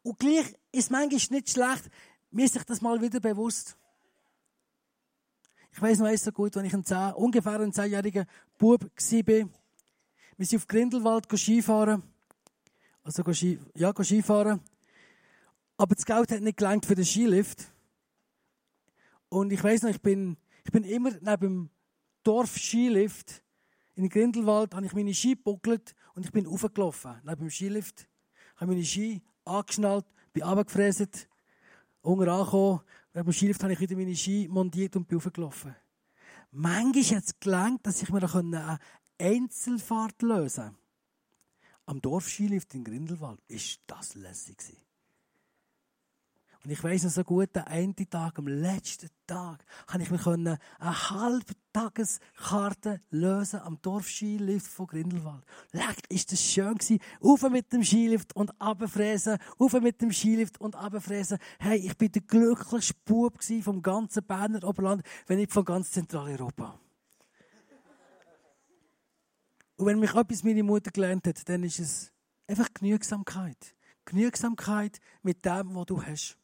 Und 0.02 0.18
gleich 0.20 0.54
ist 0.72 0.92
manchmal 0.92 1.38
nicht 1.38 1.50
schlecht, 1.50 1.90
mir 2.32 2.48
sich 2.48 2.64
das 2.64 2.82
mal 2.82 3.02
wieder 3.02 3.20
bewusst. 3.20 3.76
Ich 5.72 5.82
weiss 5.82 6.00
noch 6.00 6.16
so 6.18 6.32
gut, 6.32 6.56
wenn 6.56 6.66
ich 6.66 6.74
ein 6.74 6.84
10, 6.84 7.14
ungefähr 7.14 7.60
ein 7.60 7.74
zehnjähriger 7.74 8.26
Bub 8.58 8.84
war. 8.84 9.50
Wir 10.38 10.46
sind 10.46 10.60
auf 10.60 10.68
Grindelwald 10.68 11.28
Skifahren. 11.38 12.04
Also 13.04 13.24
Ski, 13.34 13.60
ja, 13.76 13.94
Skifahren. 14.04 14.62
Aber 15.78 15.96
das 15.96 16.06
Geld 16.06 16.32
hat 16.32 16.42
nicht 16.42 16.58
gelangt 16.58 16.86
für 16.86 16.96
den 16.96 17.06
Skilift. 17.06 17.72
Und 19.30 19.52
ich 19.52 19.64
weiss 19.64 19.82
noch, 19.82 19.90
ich 19.90 20.02
bin, 20.02 20.38
ich 20.66 20.72
bin 20.72 20.84
immer 20.84 21.12
neben 21.22 21.70
dem 22.30 22.36
Dorf-Skilift 22.36 23.44
in 23.96 24.08
Grindelwald 24.08 24.76
habe 24.76 24.86
ich 24.86 24.94
meine 24.94 25.14
Ski 25.14 25.36
gebuckelt 25.36 25.96
und 26.14 26.26
ich 26.26 26.32
bin 26.32 26.46
aufgelaufen. 26.46 27.20
Neben 27.24 27.40
dem 27.40 27.50
Skilift 27.50 28.08
habe 28.56 28.72
meine 28.72 28.86
Ski 28.86 29.22
angeschnallt, 29.46 30.06
bin 30.32 30.44
runtergefräset, 30.44 31.28
unten 32.02 32.30
angekommen. 32.30 32.82
Neben 33.14 33.26
dem 33.26 33.34
Skilift 33.34 33.64
habe 33.64 33.74
ich 33.74 33.80
wieder 33.80 33.96
meine 33.96 34.16
Ski 34.16 34.48
montiert 34.48 34.96
und 34.96 35.08
bin 35.08 35.18
aufgelaufen. 35.18 35.76
Manchmal 36.52 37.18
hat 37.18 37.24
es 37.26 37.40
gelangt, 37.40 37.86
dass 37.86 38.02
ich 38.04 38.10
mir 38.10 38.36
eine 38.36 38.80
Einzelfahrt 39.18 40.22
lösen 40.22 40.66
konnte. 40.66 40.80
Am 41.88 42.02
Dorfskilift 42.02 42.76
in 42.76 42.84
Grindelwald 42.84 43.40
ist 43.48 43.82
das 43.88 44.14
lässig 44.14 44.58
gewesen. 44.58 44.89
Und 46.66 46.72
ich 46.72 46.84
weiss 46.84 47.04
noch 47.04 47.12
so 47.12 47.24
gut, 47.24 47.56
den 47.56 47.64
einen 47.64 47.96
Tag, 47.96 48.38
am 48.38 48.48
letzten 48.48 49.08
Tag, 49.26 49.64
habe 49.88 50.04
ich 50.04 50.12
mir 50.12 50.28
eine 50.28 50.60
Halbtageskarte 50.82 53.00
lösen 53.12 53.62
am 53.62 53.82
Dorfskilift 53.82 54.68
von 54.68 54.88
Grindelwald. 54.88 55.46
Leck, 55.72 56.04
ist 56.10 56.34
das 56.34 56.44
schön 56.44 56.76
gewesen. 56.76 57.00
Auf 57.22 57.50
mit 57.50 57.72
dem 57.72 57.82
Skilift 57.82 58.36
und 58.36 58.52
runterfräsen, 58.62 59.38
auf 59.58 59.72
mit 59.80 60.02
dem 60.02 60.12
Skilift 60.12 60.60
und 60.60 60.76
runterfräsen. 60.76 61.38
Hey, 61.60 61.78
ich 61.78 61.98
bin 61.98 62.12
der 62.12 62.24
glücklichste 62.24 62.96
Bub 63.06 63.42
vom 63.62 63.82
ganzen 63.82 64.26
Berner 64.26 64.62
Oberland, 64.66 65.02
wenn 65.28 65.38
nicht 65.38 65.54
von 65.54 65.64
ganz 65.64 65.92
Zentraleuropa. 65.92 66.78
Und 69.78 69.86
wenn 69.86 70.00
mich 70.00 70.14
etwas 70.14 70.44
meine 70.44 70.64
Mutter 70.64 70.92
gelernt 70.92 71.26
hat, 71.26 71.48
dann 71.48 71.64
ist 71.64 71.80
es 71.80 72.12
einfach 72.48 72.68
Genügsamkeit. 72.74 73.78
Genügsamkeit 74.04 75.00
mit 75.22 75.46
dem, 75.46 75.74
was 75.74 75.86
du 75.86 76.04
hast. 76.04 76.36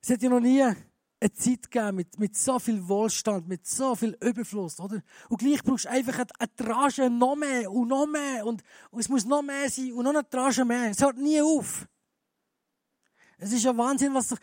Es 0.00 0.10
hat 0.10 0.22
ja 0.22 0.28
noch 0.28 0.40
nie 0.40 0.62
eine 0.62 1.32
Zeit 1.32 1.70
gegeben 1.70 1.96
mit, 1.96 2.18
mit 2.18 2.36
so 2.36 2.58
viel 2.58 2.86
Wohlstand, 2.86 3.48
mit 3.48 3.66
so 3.66 3.94
viel 3.94 4.16
Überfluss, 4.22 4.78
oder? 4.78 5.02
Und 5.28 5.38
gleich 5.38 5.62
brauchst 5.62 5.86
du 5.86 5.90
einfach 5.90 6.14
eine, 6.14 6.26
eine 6.38 6.54
Trage 6.54 7.10
noch 7.10 7.36
mehr 7.36 7.70
und 7.70 7.88
noch 7.88 8.06
mehr 8.06 8.46
und, 8.46 8.62
und 8.90 9.00
es 9.00 9.08
muss 9.08 9.24
noch 9.24 9.42
mehr 9.42 9.68
sein 9.68 9.92
und 9.92 10.04
noch 10.04 10.14
eine 10.14 10.28
Trage 10.28 10.64
mehr. 10.64 10.90
Es 10.90 11.02
hört 11.02 11.18
nie 11.18 11.40
auf. 11.42 11.86
Es 13.38 13.52
ist 13.52 13.64
ja 13.64 13.76
Wahnsinn, 13.76 14.14
was, 14.14 14.34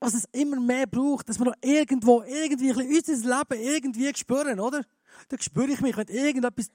was 0.00 0.14
es 0.14 0.24
immer 0.32 0.60
mehr 0.60 0.86
braucht, 0.86 1.28
dass 1.28 1.38
wir 1.38 1.46
noch 1.46 1.56
irgendwo, 1.62 2.22
irgendwie 2.22 2.70
ein 2.70 2.88
bisschen 2.88 3.14
unser 3.16 3.38
Leben 3.38 3.62
irgendwie 3.62 4.14
spüren, 4.14 4.60
oder? 4.60 4.84
Da 5.28 5.36
spüre 5.38 5.72
ich 5.72 5.80
mich, 5.80 5.96
wenn 5.96 6.08
irgendetwas, 6.08 6.70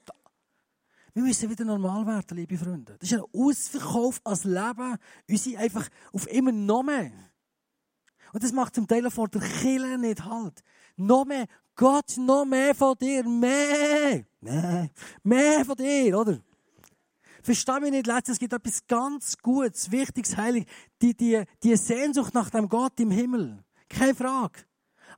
wir 1.12 1.22
müssen 1.22 1.50
wieder 1.50 1.64
normal 1.64 2.06
werden, 2.06 2.36
liebe 2.36 2.56
Freunde. 2.56 2.96
Das 2.98 3.10
ist 3.10 3.18
ein 3.18 3.24
Ausverkauf 3.32 4.20
als 4.24 4.44
Leben, 4.44 4.96
unsere 5.28 5.58
einfach 5.58 5.88
auf 6.12 6.28
immer 6.28 6.52
noch 6.52 6.82
mehr. 6.82 7.12
Und 8.32 8.42
das 8.42 8.52
macht 8.52 8.74
zum 8.74 8.86
Teil 8.86 9.10
vor 9.10 9.28
der 9.28 9.40
Kille 9.40 9.98
nicht 9.98 10.24
halt. 10.24 10.62
Noch 10.96 11.24
mehr 11.24 11.46
Gott, 11.74 12.16
noch 12.18 12.44
mehr 12.44 12.74
von 12.74 12.96
dir, 12.98 13.24
mehr, 13.24 14.24
mehr, 14.40 14.90
mehr 15.22 15.64
von 15.64 15.76
dir, 15.76 16.18
oder? 16.18 16.40
Versteh 17.42 17.80
mich 17.80 17.90
nicht, 17.90 18.06
letztens, 18.06 18.36
es 18.36 18.38
gibt 18.38 18.52
etwas 18.52 18.86
ganz 18.86 19.38
Gutes, 19.38 19.90
Wichtiges, 19.90 20.36
Heilig, 20.36 20.66
die, 21.00 21.16
die, 21.16 21.42
die 21.62 21.76
Sehnsucht 21.76 22.34
nach 22.34 22.50
dem 22.50 22.68
Gott 22.68 23.00
im 23.00 23.10
Himmel. 23.10 23.64
Keine 23.88 24.14
Frage. 24.14 24.60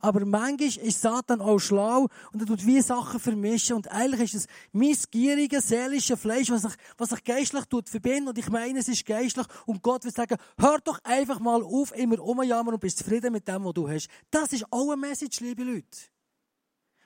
Aber 0.04 0.26
manchmal 0.26 0.84
ist 0.84 1.00
Satan 1.00 1.40
auch 1.40 1.60
schlau 1.60 2.08
und 2.32 2.40
er 2.40 2.46
tut 2.46 2.66
wie 2.66 2.82
Sachen 2.82 3.20
vermischen 3.20 3.76
und 3.76 3.88
eigentlich 3.92 4.34
ist 4.34 4.34
es 4.34 4.46
mein 4.72 4.96
gieriges, 5.12 5.68
seelisches 5.68 6.20
Fleisch, 6.20 6.50
was 6.50 6.62
sich, 6.62 6.72
was 6.98 7.10
geistlich 7.22 7.64
tut 7.66 7.88
verbinden 7.88 8.28
und 8.28 8.36
ich 8.36 8.50
meine, 8.50 8.80
es 8.80 8.88
ist 8.88 9.06
geistlich 9.06 9.46
und 9.64 9.80
Gott 9.80 10.04
will 10.04 10.10
sagen, 10.10 10.36
hör 10.58 10.78
doch 10.82 10.98
einfach 11.04 11.38
mal 11.38 11.62
auf, 11.62 11.96
immer 11.96 12.18
umjammern 12.18 12.74
und 12.74 12.80
bist 12.80 12.98
zufrieden 12.98 13.32
mit 13.32 13.46
dem, 13.46 13.64
was 13.64 13.74
du 13.74 13.88
hast. 13.88 14.08
Das 14.28 14.52
ist 14.52 14.66
auch 14.72 14.90
eine 14.90 14.96
Message, 14.96 15.38
liebe 15.38 15.62
Leute. 15.62 15.86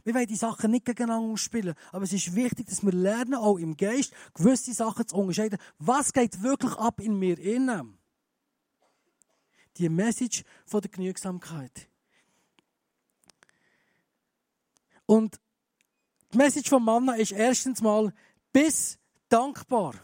Wir 0.02 0.14
wollen 0.14 0.26
die 0.26 0.36
Sachen 0.36 0.70
nicht 0.70 0.86
gegeneinander 0.86 1.32
ausspielen, 1.32 1.74
aber 1.92 2.04
es 2.04 2.14
ist 2.14 2.34
wichtig, 2.34 2.66
dass 2.68 2.82
wir 2.82 2.92
lernen, 2.92 3.34
auch 3.34 3.58
im 3.58 3.76
Geist, 3.76 4.14
gewisse 4.32 4.72
Sachen 4.72 5.06
zu 5.06 5.16
unterscheiden. 5.16 5.58
Was 5.78 6.14
geht 6.14 6.42
wirklich 6.42 6.72
ab 6.72 6.98
in 7.00 7.18
mir 7.18 7.38
innen? 7.38 7.98
Die 9.76 9.90
Message 9.90 10.44
von 10.64 10.80
der 10.80 10.90
Genügsamkeit. 10.90 11.90
Und 15.06 15.40
die 16.32 16.38
Message 16.38 16.68
von 16.68 16.84
Manna 16.84 17.14
ist 17.14 17.32
erstens 17.32 17.80
mal, 17.80 18.12
bist 18.52 18.98
dankbar. 19.28 19.94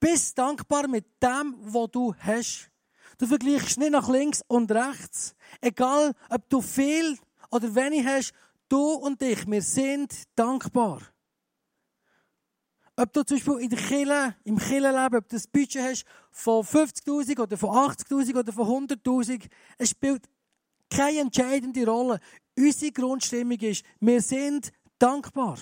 Bist 0.00 0.36
dankbar 0.36 0.88
mit 0.88 1.04
dem, 1.22 1.54
was 1.60 1.90
du 1.90 2.14
hast. 2.18 2.70
Du 3.18 3.26
vergleichst 3.26 3.78
nicht 3.78 3.92
nach 3.92 4.08
links 4.08 4.42
und 4.48 4.72
rechts. 4.72 5.36
Egal, 5.60 6.12
ob 6.28 6.48
du 6.48 6.60
viel 6.60 7.18
oder 7.50 7.74
wenig 7.74 8.04
hast, 8.04 8.32
du 8.68 8.94
und 8.94 9.22
ich, 9.22 9.46
wir 9.46 9.62
sind 9.62 10.12
dankbar. 10.34 11.02
Ob 12.96 13.12
du 13.12 13.22
zum 13.22 13.36
Beispiel 13.36 13.58
in 13.58 13.70
der 13.70 13.78
Kille, 13.78 14.36
im 14.44 14.58
Killenleben, 14.58 15.18
ob 15.18 15.28
du 15.28 15.36
das 15.36 15.46
Budget 15.46 15.82
hast 15.82 16.04
von 16.30 16.64
50.000 16.64 17.40
oder 17.40 17.56
von 17.56 17.70
80.000 17.70 18.38
oder 18.38 18.52
von 18.52 18.88
100.000, 18.88 19.48
es 19.78 19.90
spielt 19.90 20.28
keine 20.90 21.20
entscheidende 21.20 21.86
Rolle. 21.86 22.20
Unsere 22.56 22.92
Grundstimmung 22.92 23.58
ist, 23.58 23.84
wir 24.00 24.20
sind 24.20 24.72
dankbar. 24.98 25.58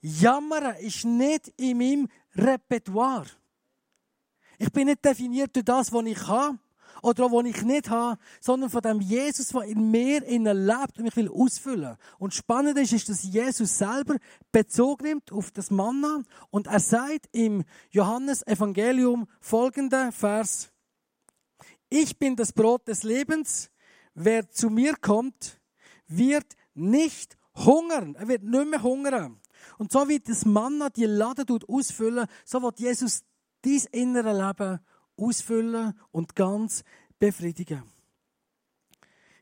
Jammern 0.00 0.76
ist 0.76 1.04
nicht 1.04 1.48
in 1.56 1.78
meinem 1.78 2.08
Repertoire. 2.34 3.26
Ich 4.58 4.72
bin 4.72 4.86
nicht 4.86 5.04
definiert 5.04 5.54
durch 5.54 5.64
das, 5.64 5.92
was 5.92 6.06
ich 6.06 6.26
habe 6.26 6.58
oder 7.02 7.30
was 7.30 7.46
ich 7.46 7.62
nicht 7.62 7.90
habe, 7.90 8.18
sondern 8.40 8.70
von 8.70 8.80
dem 8.80 9.00
Jesus, 9.00 9.48
der 9.48 9.62
in 9.62 9.90
mir 9.90 10.20
lebt 10.20 10.98
und 10.98 11.04
mich 11.04 11.16
will 11.16 11.28
ausfüllen. 11.28 11.96
Und 12.18 12.34
spannend 12.34 12.78
ist, 12.78 13.08
dass 13.08 13.22
Jesus 13.22 13.78
selber 13.78 14.16
Bezug 14.50 15.02
nimmt 15.02 15.30
auf 15.32 15.50
das 15.50 15.70
Manna 15.70 16.22
und 16.50 16.66
er 16.66 16.80
sagt 16.80 17.28
im 17.32 17.64
Johannes 17.90 18.46
Evangelium 18.46 19.28
folgenden 19.40 20.12
Vers. 20.12 20.70
Ich 21.88 22.18
bin 22.18 22.36
das 22.36 22.52
Brot 22.52 22.86
des 22.88 23.02
Lebens. 23.02 23.70
Wer 24.14 24.50
zu 24.50 24.68
mir 24.68 24.94
kommt, 24.96 25.57
wird 26.08 26.56
nicht 26.74 27.36
hungern. 27.54 28.14
Er 28.16 28.28
wird 28.28 28.42
nicht 28.42 28.68
mehr 28.68 28.82
hungern. 28.82 29.40
Und 29.78 29.92
so 29.92 30.08
wie 30.08 30.20
das 30.20 30.44
Manna 30.44 30.88
die 30.88 31.04
Lade 31.04 31.44
ausfüllen, 31.66 32.26
so 32.44 32.62
wird 32.62 32.80
Jesus 32.80 33.22
dein 33.62 33.82
innere 33.92 34.46
Leben 34.46 34.80
ausfüllen 35.16 35.98
und 36.10 36.34
ganz 36.34 36.84
befriedigen. 37.18 37.82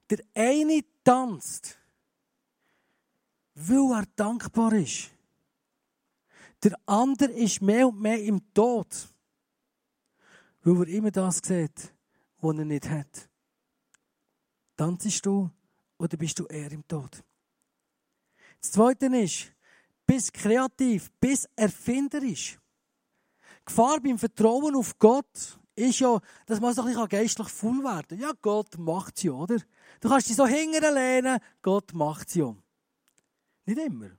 Der 0.08 0.18
eine 0.34 0.84
tanzt, 1.04 1.78
weil 3.54 3.92
er 3.92 4.04
dankbar 4.14 4.72
ist. 4.74 5.10
Der 6.62 6.78
andere 6.86 7.32
ist 7.32 7.60
mehr 7.60 7.88
und 7.88 8.00
mehr 8.00 8.22
im 8.22 8.52
Tod, 8.54 8.88
weil 10.62 10.82
er 10.82 10.88
immer 10.88 11.10
das 11.10 11.38
sieht, 11.38 11.94
was 12.38 12.56
er 12.56 12.64
nicht 12.64 12.88
hat. 12.88 13.28
Tanzest 14.76 15.24
du 15.26 15.50
oder 15.98 16.16
bist 16.16 16.38
du 16.38 16.46
eher 16.46 16.70
im 16.72 16.86
Tod? 16.86 17.22
Das 18.60 18.72
Zweite 18.72 19.06
ist, 19.06 19.52
bist 20.06 20.32
kreativ, 20.32 21.10
bist 21.20 21.48
erfinderisch. 21.56 22.58
Gefahr 23.64 24.00
beim 24.00 24.18
Vertrauen 24.18 24.76
auf 24.76 24.98
Gott 24.98 25.58
ist 25.74 26.00
ja, 26.00 26.18
dass 26.46 26.60
man 26.60 26.72
so 26.74 26.82
ein 26.82 26.88
bisschen 26.88 27.08
geistlich 27.08 27.48
voll 27.48 27.82
werden 27.84 28.08
kann. 28.08 28.20
Ja, 28.20 28.32
Gott 28.40 28.78
macht 28.78 29.22
ja, 29.22 29.32
oder? 29.32 29.58
Du 30.00 30.08
kannst 30.08 30.28
dich 30.28 30.36
so 30.36 30.46
hinterlehnen, 30.46 31.38
Gott 31.62 31.92
macht 31.92 32.34
ja. 32.34 32.54
Nicht 33.66 33.78
immer. 33.78 34.10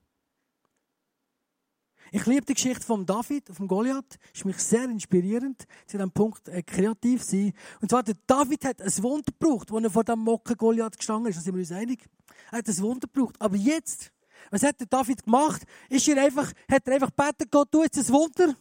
Ich 2.11 2.25
liebe 2.25 2.45
die 2.45 2.53
Geschichte 2.53 2.85
von 2.85 3.05
David, 3.05 3.49
vom 3.51 3.67
Goliath. 3.67 4.17
Ist 4.33 4.45
mich 4.45 4.57
sehr 4.59 4.85
inspirierend, 4.85 5.65
zu 5.85 5.97
diesem 5.97 6.11
Punkt 6.11 6.47
äh, 6.47 6.63
kreativ 6.63 7.21
sein. 7.21 7.51
Und 7.81 7.89
zwar, 7.89 8.01
der 8.01 8.15
David 8.25 8.63
hat 8.63 8.81
ein 8.81 9.03
Wunder 9.03 9.31
gebraucht, 9.37 9.71
als 9.71 9.83
er 9.83 9.89
vor 9.89 10.03
dem 10.05 10.19
Mocken 10.19 10.55
Goliath 10.55 10.95
gestanden 10.95 11.29
ist. 11.29 11.37
Da 11.37 11.41
sind 11.41 11.53
wir 11.53 11.59
uns 11.59 11.71
einig. 11.71 12.05
Er 12.51 12.59
hat 12.59 12.67
ein 12.67 12.77
Wunder 12.79 13.07
gebraucht. 13.13 13.35
Aber 13.39 13.57
jetzt, 13.57 14.13
was 14.51 14.63
hat 14.63 14.79
der 14.79 14.87
David 14.87 15.25
gemacht? 15.25 15.63
Ist 15.89 16.07
er 16.07 16.23
einfach, 16.23 16.51
hat 16.71 16.87
er 16.87 16.93
einfach 16.93 17.11
gebeten, 17.13 17.49
Gott, 17.51 17.71
tu 17.71 17.83
jetzt 17.83 17.97
ein 17.97 18.07
Wunder. 18.07 18.55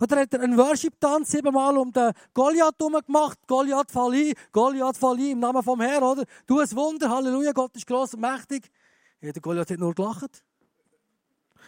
Oder 0.00 0.20
hat 0.20 0.34
er 0.34 0.40
einen 0.42 0.56
Worship-Tanz 0.56 1.30
siebenmal 1.30 1.76
um 1.78 1.92
den 1.92 2.12
Goliath 2.34 2.76
herum 2.78 3.00
gemacht? 3.04 3.38
Goliath 3.48 3.90
fall 3.90 4.12
ein, 4.12 4.32
Goliath 4.52 4.96
fall 4.96 5.16
ein, 5.16 5.30
im 5.30 5.40
Namen 5.40 5.62
vom 5.62 5.80
Herrn, 5.80 6.04
oder? 6.04 6.24
Du 6.46 6.60
ein 6.60 6.70
Wunder, 6.72 7.10
Halleluja, 7.10 7.52
Gott 7.52 7.74
ist 7.76 7.86
gross 7.86 8.14
und 8.14 8.20
mächtig. 8.20 8.70
Ja, 9.20 9.32
der 9.32 9.42
Goliath 9.42 9.70
hat 9.70 9.78
nur 9.78 9.94
gelacht. 9.94 10.44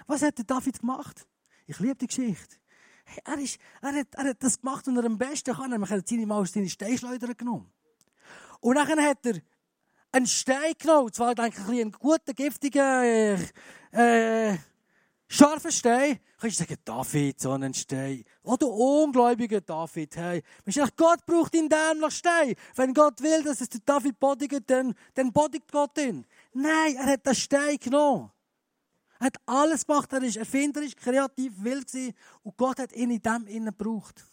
Was 0.09 0.23
hat 0.23 0.39
der 0.39 0.47
David 0.47 0.81
gemacht? 0.81 1.29
Ich 1.67 1.79
liebe 1.81 1.95
die 1.95 2.07
Geschichte. 2.07 2.57
Hey, 3.05 3.23
er, 3.27 3.39
ist, 3.39 3.59
er, 3.83 3.95
hat, 3.95 4.15
er 4.15 4.25
hat 4.31 4.43
das 4.43 4.59
gemacht, 4.59 4.89
und 4.89 4.97
er 4.97 5.05
am 5.05 5.19
besten 5.19 5.55
kann. 5.55 5.71
Er 5.71 5.89
hat 5.89 6.09
seine 6.09 6.27
Mal 6.27 6.47
seine 6.47 6.69
Steinschleuder 6.69 7.35
genommen. 7.35 7.71
Und 8.61 8.77
dann 8.77 8.89
hat 8.89 9.25
er 9.27 9.35
einen 10.11 10.27
Stein 10.27 10.73
genommen. 10.79 11.13
Zwar, 11.13 11.35
denke 11.35 11.61
ich, 11.61 11.81
einen 11.81 11.93
guten, 11.93 12.35
giftigen, 12.35 12.81
äh, 12.83 13.35
äh, 13.93 14.59
scharfen 15.29 15.71
Stein. 15.71 16.21
Kannst 16.41 16.61
du 16.61 16.65
sagen, 16.65 16.81
David, 16.87 17.41
so 17.41 17.53
einen 17.53 17.75
Stein. 17.75 18.25
Oh, 18.45 18.57
du 18.57 18.69
ungläubiger 18.69 19.61
David, 19.61 20.17
hey. 20.17 20.43
Sagt, 20.67 20.97
Gott 20.97 21.27
braucht 21.27 21.55
ihn 21.55 21.69
dämlich 21.69 22.15
Stein. 22.15 22.55
Wenn 22.77 22.95
Gott 22.95 23.21
will, 23.21 23.43
dass 23.43 23.61
es 23.61 23.69
der 23.69 23.81
David 23.85 24.19
bodigt, 24.19 24.71
dann, 24.71 24.95
dann 25.13 25.33
bodigt 25.33 25.71
Gott 25.71 25.99
ihn. 25.99 26.27
Nein, 26.55 26.97
er 26.97 27.13
hat 27.13 27.27
den 27.27 27.35
Stein 27.35 27.77
genommen. 27.77 28.31
Er 29.21 29.27
hat 29.27 29.37
alles 29.47 29.87
gemacht, 29.87 30.13
er 30.13 30.23
war 30.23 30.37
erfinderisch, 30.37 30.95
kreativ, 30.95 31.53
wild 31.57 31.93
und 32.43 32.57
Gott 32.57 32.79
hat 32.79 32.93
ihn 32.93 33.11
in 33.11 33.23
dem 33.23 33.47
innen 33.47 33.77
gebraucht. 33.77 34.25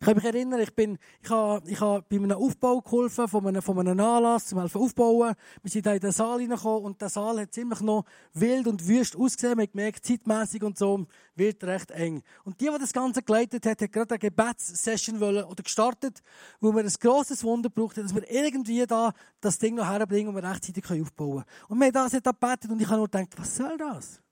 Ich 0.00 0.06
kann 0.06 0.14
mich 0.14 0.24
erinnern, 0.24 0.60
ich, 0.60 0.72
bin, 0.76 0.96
ich, 1.20 1.28
habe, 1.28 1.68
ich 1.68 1.80
habe 1.80 2.04
bei 2.08 2.16
einem 2.16 2.30
Aufbau 2.30 2.80
geholfen, 2.80 3.26
von 3.26 3.44
einem, 3.48 3.60
von 3.60 3.80
einem 3.80 3.98
Anlass, 3.98 4.46
zum 4.46 4.60
helfen 4.60 4.80
aufbauen. 4.80 5.34
Wir 5.60 5.70
sind 5.72 5.86
da 5.86 5.92
in 5.92 5.98
den 5.98 6.12
Saal 6.12 6.38
reingekommen 6.38 6.84
und 6.84 7.00
der 7.00 7.08
Saal 7.08 7.40
hat 7.40 7.52
ziemlich 7.52 7.80
noch 7.80 8.04
wild 8.32 8.68
und 8.68 8.86
wüst 8.86 9.16
ausgesehen. 9.16 9.56
Man 9.56 9.64
hat 9.64 9.72
gemerkt, 9.72 10.06
zeitmässig 10.06 10.62
und 10.62 10.78
so 10.78 11.04
wird 11.34 11.64
recht 11.64 11.90
eng. 11.90 12.22
Und 12.44 12.60
die, 12.60 12.66
die 12.66 12.78
das 12.78 12.92
Ganze 12.92 13.22
geleitet 13.22 13.66
hat, 13.66 13.82
hat 13.82 13.92
gerade 13.92 14.10
eine 14.14 14.18
Gebetssession 14.20 15.18
wollen, 15.18 15.44
oder 15.44 15.64
gestartet, 15.64 16.22
wo 16.60 16.72
wir 16.72 16.84
ein 16.84 16.94
grosses 17.00 17.42
Wunder 17.42 17.68
brauchten, 17.68 18.04
dass 18.04 18.14
wir 18.14 18.30
irgendwie 18.30 18.86
da 18.86 19.12
das 19.40 19.58
Ding 19.58 19.74
noch 19.74 19.86
herbringen 19.86 20.28
und 20.28 20.36
wir 20.36 20.48
rechtzeitig 20.48 20.84
aufbauen 20.84 21.42
können. 21.42 21.44
Und 21.68 21.78
wir 21.80 21.86
haben 21.86 21.92
das 21.92 22.12
gebetet 22.12 22.70
und 22.70 22.80
ich 22.80 22.86
habe 22.86 22.98
nur 22.98 23.08
gedacht, 23.08 23.30
was 23.36 23.56
soll 23.56 23.76
das? 23.76 24.22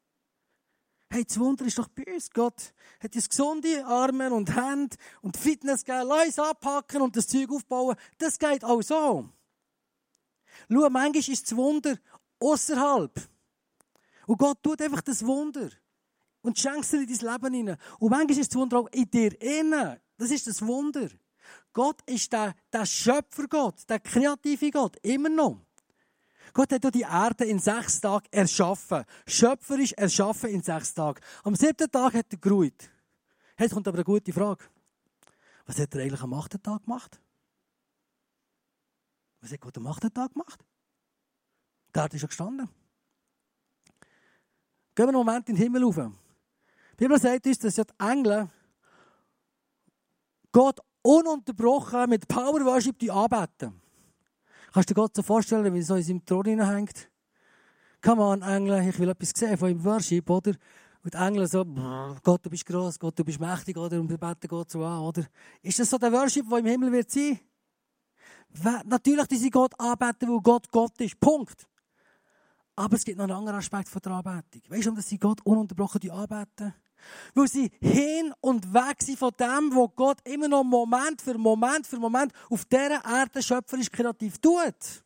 Hey, 1.08 1.24
das 1.24 1.38
Wunder 1.38 1.64
ist 1.64 1.78
doch 1.78 1.88
bei 1.88 2.04
uns. 2.12 2.30
Gott 2.30 2.74
hat 3.00 3.14
uns 3.14 3.28
gesunde 3.28 3.84
Arme 3.86 4.32
und 4.32 4.54
Hände 4.54 4.96
und 5.22 5.36
Fitness 5.36 5.84
gegeben. 5.84 6.08
Lass 6.08 6.26
uns 6.26 6.38
anpacken 6.38 7.02
und 7.02 7.16
das 7.16 7.28
Zeug 7.28 7.50
aufbauen. 7.50 7.96
Das 8.18 8.38
geht 8.38 8.64
auch 8.64 8.82
so. 8.82 9.28
Schau, 10.68 10.90
manchmal 10.90 11.16
ist 11.16 11.42
das 11.50 11.56
Wunder 11.56 11.96
außerhalb. 12.40 13.20
Und 14.26 14.38
Gott 14.38 14.62
tut 14.62 14.82
einfach 14.82 15.02
das 15.02 15.24
Wunder. 15.24 15.70
Und 16.42 16.58
schenkt 16.58 16.90
dir 16.92 17.00
in 17.00 17.06
dein 17.06 17.32
Leben 17.32 17.54
hinein. 17.54 17.78
Und 17.98 18.10
manchmal 18.10 18.38
ist 18.38 18.50
das 18.52 18.58
Wunder 18.58 18.80
auch 18.80 18.88
in 18.92 19.10
dir 19.10 19.40
innen. 19.40 20.00
Das 20.16 20.30
ist 20.30 20.46
das 20.46 20.62
Wunder. 20.62 21.08
Gott 21.72 22.00
ist 22.06 22.32
der, 22.32 22.54
der 22.72 22.86
Schöpfergott, 22.86 23.88
der 23.88 24.00
kreative 24.00 24.70
Gott. 24.70 24.96
Immer 25.02 25.28
noch. 25.28 25.65
Gott 26.56 26.72
hat 26.72 26.94
die 26.94 27.02
Erde 27.02 27.44
in 27.44 27.58
sechs 27.58 28.00
Tagen 28.00 28.26
erschaffen. 28.30 29.04
Schöpferisch 29.26 29.92
erschaffen 29.92 30.48
in 30.48 30.62
sechs 30.62 30.94
Tagen. 30.94 31.20
Am 31.44 31.54
siebten 31.54 31.90
Tag 31.90 32.14
hat 32.14 32.32
er 32.32 32.38
geruht. 32.38 32.90
Jetzt 33.58 33.74
kommt 33.74 33.86
aber 33.86 33.98
eine 33.98 34.04
gute 34.04 34.32
Frage. 34.32 34.64
Was 35.66 35.78
hat 35.78 35.94
er 35.94 36.00
eigentlich 36.00 36.22
am 36.22 36.32
achten 36.32 36.62
Tag 36.62 36.82
gemacht? 36.84 37.20
Was 39.42 39.52
hat 39.52 39.60
Gott 39.60 39.76
am 39.76 39.86
achten 39.86 40.14
Tag 40.14 40.32
gemacht? 40.32 40.64
Die 41.94 41.98
Erde 41.98 42.16
ist 42.16 42.20
schon 42.22 42.28
gestanden. 42.28 42.68
Gehen 44.94 45.04
wir 45.04 45.08
einen 45.08 45.16
Moment 45.18 45.50
in 45.50 45.56
den 45.56 45.62
Himmel 45.62 45.84
rauf. 45.84 45.96
Die 45.96 46.96
Bibel 46.96 47.20
sagt 47.20 47.46
uns, 47.46 47.58
dass 47.58 47.76
ja 47.76 47.84
die 47.84 47.92
Engel 48.02 48.48
Gott 50.52 50.80
ununterbrochen 51.02 52.08
mit 52.08 52.26
Power 52.26 52.64
Worship 52.64 52.96
anbeten. 53.10 53.82
Kannst 54.76 54.90
du 54.90 54.92
dir 54.92 55.00
Gott 55.00 55.16
so 55.16 55.22
vorstellen, 55.22 55.72
wie 55.72 55.78
er 55.78 55.84
so 55.84 55.94
in 55.94 56.02
seinem 56.02 56.26
Thron 56.26 56.60
hängt? 56.60 57.10
Come 58.02 58.20
on, 58.20 58.42
Engel, 58.42 58.86
ich 58.86 58.98
will 58.98 59.08
etwas 59.08 59.30
sehen 59.34 59.56
von 59.56 59.70
ihm 59.70 59.82
Worship, 59.82 60.28
oder? 60.28 60.52
Und 61.02 61.14
die 61.14 61.16
Engel 61.16 61.48
so, 61.48 61.64
Gott, 62.22 62.44
du 62.44 62.50
bist 62.50 62.66
gross, 62.66 62.98
Gott, 62.98 63.18
du 63.18 63.24
bist 63.24 63.40
mächtig, 63.40 63.78
oder? 63.78 63.98
Und 63.98 64.10
wir 64.10 64.18
beten 64.18 64.46
Gott 64.48 64.70
so 64.70 64.84
an, 64.84 65.00
oder? 65.00 65.24
Ist 65.62 65.78
das 65.78 65.88
so 65.88 65.96
der 65.96 66.12
Worship, 66.12 66.46
der 66.50 66.58
im 66.58 66.66
Himmel 66.66 66.92
wird 66.92 67.10
sein? 67.10 67.40
Natürlich, 68.84 69.26
die 69.28 69.38
sie 69.38 69.48
Gott 69.48 69.72
anbeten, 69.80 70.28
weil 70.28 70.42
Gott 70.42 70.70
Gott 70.70 71.00
ist. 71.00 71.18
Punkt. 71.18 71.66
Aber 72.74 72.96
es 72.96 73.04
gibt 73.06 73.16
noch 73.16 73.24
einen 73.24 73.32
anderen 73.32 73.56
Aspekt 73.56 73.88
von 73.88 74.02
der 74.04 74.12
Anbetung. 74.12 74.60
Weißt 74.68 74.84
du, 74.84 74.90
dass 74.90 75.08
sie 75.08 75.18
Gott 75.18 75.40
ununterbrochen 75.46 76.10
anbeten? 76.10 76.74
Weil 77.34 77.48
sie 77.48 77.70
hin 77.80 78.32
und 78.40 78.72
weg 78.72 79.02
sind 79.02 79.18
von 79.18 79.32
dem, 79.38 79.74
wo 79.74 79.88
Gott 79.88 80.18
immer 80.24 80.48
noch 80.48 80.64
Moment 80.64 81.20
für 81.20 81.38
Moment 81.38 81.86
für 81.86 81.98
Moment 81.98 82.32
auf 82.50 82.64
dieser 82.64 83.04
Erde 83.04 83.42
schöpferisch 83.42 83.90
kreativ 83.90 84.38
tut. 84.38 85.04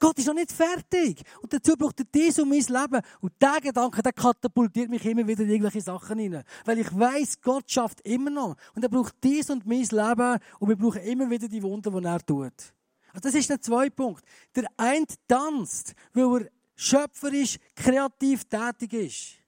Gott 0.00 0.18
ist 0.18 0.26
noch 0.26 0.34
nicht 0.34 0.50
fertig. 0.50 1.22
Und 1.42 1.52
dazu 1.52 1.76
braucht 1.76 2.00
er 2.00 2.06
dies 2.06 2.38
und 2.38 2.48
mein 2.48 2.60
Leben. 2.60 3.02
Und 3.20 3.32
der 3.40 3.60
Gedanke, 3.60 4.02
der 4.02 4.14
katapultiert 4.14 4.88
mich 4.88 5.04
immer 5.04 5.26
wieder 5.28 5.44
in 5.44 5.50
irgendwelche 5.50 5.82
Sachen 5.82 6.18
hinein. 6.18 6.42
Weil 6.64 6.78
ich 6.78 6.98
weiß, 6.98 7.40
Gott 7.42 7.70
schafft 7.70 8.00
immer 8.00 8.30
noch. 8.30 8.56
Und 8.74 8.82
er 8.82 8.88
braucht 8.88 9.14
dies 9.22 9.50
und 9.50 9.66
mein 9.66 9.82
Leben. 9.82 10.38
Und 10.58 10.68
wir 10.70 10.76
brauchen 10.76 11.02
immer 11.02 11.28
wieder 11.28 11.48
die 11.48 11.62
Wunder, 11.62 11.90
die 11.90 12.06
er 12.06 12.24
tut. 12.24 12.74
Also 13.12 13.28
das 13.28 13.34
ist 13.34 13.50
der 13.50 13.60
zweite 13.60 13.90
Punkt. 13.90 14.24
Der 14.56 14.64
eine 14.78 15.04
tanzt, 15.28 15.94
weil 16.14 16.44
er 16.44 16.50
schöpferisch, 16.76 17.58
kreativ 17.76 18.44
tätig 18.44 18.92
ist. 18.94 19.39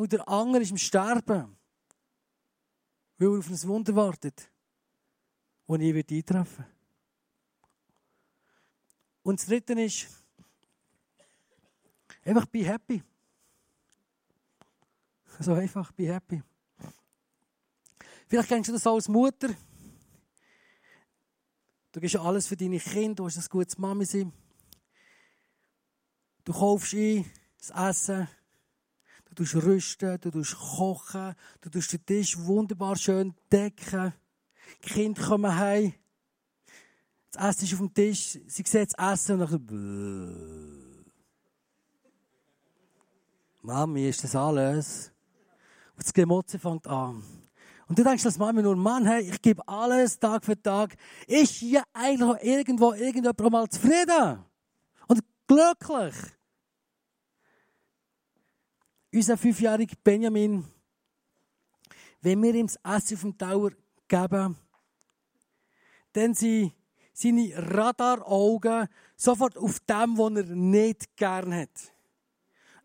Und 0.00 0.12
der 0.12 0.26
andere 0.26 0.62
ist 0.62 0.70
im 0.70 0.78
Sterben, 0.78 1.54
weil 3.18 3.28
er 3.28 3.38
auf 3.38 3.50
ein 3.50 3.62
Wunder 3.64 3.94
wartet, 3.94 4.50
das 5.66 5.78
nie 5.78 5.92
wird 5.92 6.10
eintreffen 6.10 6.64
Und 9.22 9.38
das 9.38 9.46
dritte 9.46 9.74
ist, 9.74 10.06
einfach 12.24 12.46
be 12.46 12.64
happy. 12.64 13.02
So 15.38 15.52
einfach, 15.52 15.92
be 15.92 16.10
happy. 16.10 16.42
Vielleicht 18.26 18.48
kennst 18.48 18.70
du 18.70 18.72
das 18.72 18.86
als 18.86 19.06
Mutter. 19.06 19.50
Du 21.92 22.00
gibst 22.00 22.16
alles 22.16 22.46
für 22.46 22.56
deine 22.56 22.80
Kinder, 22.80 23.16
du 23.16 23.26
hast 23.26 23.36
ein 23.36 23.44
gutes 23.50 23.76
Mami 23.76 24.06
sein. 24.06 24.32
Du 26.44 26.54
kaufst 26.54 26.94
ein, 26.94 27.30
das 27.58 27.68
Essen, 27.68 28.28
du 29.30 29.44
tust 29.44 29.56
rüsten, 29.56 30.20
du 30.20 30.30
tust 30.30 30.56
kochen, 30.58 31.34
du 31.60 31.70
tust 31.70 31.92
den 31.92 32.04
Tisch 32.04 32.38
wunderbar 32.38 32.96
schön 32.96 33.34
decken. 33.50 34.12
Die 34.84 34.88
Kinder 34.88 35.22
kommen 35.22 35.56
heim. 35.56 35.94
Das 37.32 37.56
Essen 37.56 37.64
ist 37.64 37.72
auf 37.74 37.78
dem 37.78 37.94
Tisch, 37.94 38.38
sie 38.46 38.64
sehen 38.66 38.88
das 38.96 39.12
Essen 39.12 39.40
und 39.40 39.70
dann 39.70 40.90
Mami, 43.62 44.08
ist 44.08 44.24
das 44.24 44.34
alles? 44.34 45.12
Und 45.96 46.04
das 46.04 46.12
Gemotze 46.12 46.58
fängt 46.58 46.86
an. 46.86 47.22
Und 47.86 47.98
du 47.98 48.02
denkst 48.02 48.24
als 48.24 48.38
Mami 48.38 48.62
nur, 48.62 48.74
Mann, 48.74 49.06
hey, 49.06 49.22
ich 49.22 49.42
gebe 49.42 49.66
alles 49.68 50.18
Tag 50.18 50.44
für 50.44 50.60
Tag. 50.60 50.96
Ist 51.26 51.54
hier 51.54 51.82
eigentlich 51.92 52.42
irgendwo 52.42 52.92
irgendjemand 52.94 53.38
mal 53.50 53.68
zufrieden? 53.68 54.44
Und 55.08 55.20
glücklich? 55.46 56.14
Unser 59.12 59.36
fünfjähriger 59.36 59.96
Benjamin, 60.02 60.64
wenn 62.20 62.42
wir 62.42 62.54
ihm 62.54 62.66
das 62.66 62.78
Essen 62.84 63.16
auf 63.16 63.20
dem 63.22 63.38
Tower 63.38 63.70
geben, 64.08 64.56
dann 66.12 66.34
sind 66.34 66.72
seine 67.12 67.52
Radaraugen 67.74 68.88
sofort 69.16 69.56
auf 69.56 69.80
dem, 69.80 70.16
was 70.18 70.36
er 70.36 70.54
nicht 70.54 71.16
gern 71.16 71.54
hat. 71.54 71.92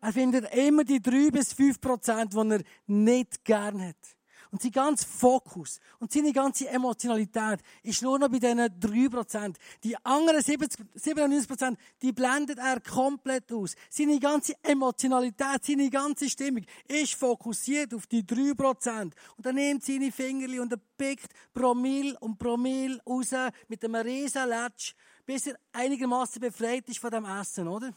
Er 0.00 0.12
findet 0.12 0.54
immer 0.54 0.84
die 0.84 1.00
drei 1.00 1.30
bis 1.30 1.52
fünf 1.52 1.80
Prozent, 1.80 2.32
die 2.32 2.38
er 2.38 2.62
nicht 2.86 3.44
gern 3.44 3.88
hat. 3.88 4.15
Und 4.50 4.62
sein 4.62 4.72
ganzer 4.72 5.06
Fokus 5.06 5.80
und 5.98 6.12
seine 6.12 6.32
ganze 6.32 6.68
Emotionalität 6.68 7.60
ist 7.82 8.02
nur 8.02 8.18
noch 8.18 8.28
bei 8.28 8.38
diesen 8.38 8.60
3%. 8.60 9.56
Die 9.82 9.96
anderen 10.04 10.42
70, 10.42 10.86
97%, 10.96 11.76
die 12.02 12.12
blendet 12.12 12.58
er 12.58 12.80
komplett 12.80 13.52
aus. 13.52 13.74
Seine 13.90 14.18
ganze 14.20 14.54
Emotionalität, 14.62 15.64
seine 15.64 15.90
ganze 15.90 16.28
Stimmung 16.28 16.64
ist 16.86 17.14
fokussiert 17.14 17.92
auf 17.94 18.06
die 18.06 18.22
3%. 18.22 19.12
Und 19.36 19.46
er 19.46 19.52
nimmt 19.52 19.84
seine 19.84 20.12
Finger 20.12 20.62
und 20.62 20.72
er 20.72 20.80
pickt 20.96 21.32
Promille 21.52 22.18
und 22.20 22.38
Promille 22.38 23.00
raus 23.06 23.30
mit 23.68 23.84
einem 23.84 23.96
riesen 23.96 24.48
Latsch, 24.48 24.94
bis 25.24 25.48
er 25.48 25.58
einigermaßen 25.72 26.40
befreit 26.40 26.88
ist 26.88 26.98
von 26.98 27.10
dem 27.10 27.24
Essen, 27.24 27.68
oder? 27.68 27.88
Und 27.88 27.94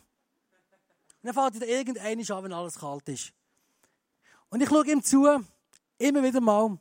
dann 1.22 1.34
fährt 1.34 1.62
er 1.62 1.68
irgendeiner 1.68 2.36
an, 2.36 2.44
wenn 2.44 2.54
alles 2.54 2.80
kalt 2.80 3.08
ist. 3.10 3.34
Und 4.50 4.62
ich 4.62 4.70
schaue 4.70 4.88
ihm 4.88 5.04
zu, 5.04 5.28
Immer 6.00 6.24
wieder 6.24 6.42
mal. 6.42 6.64
Und 6.64 6.80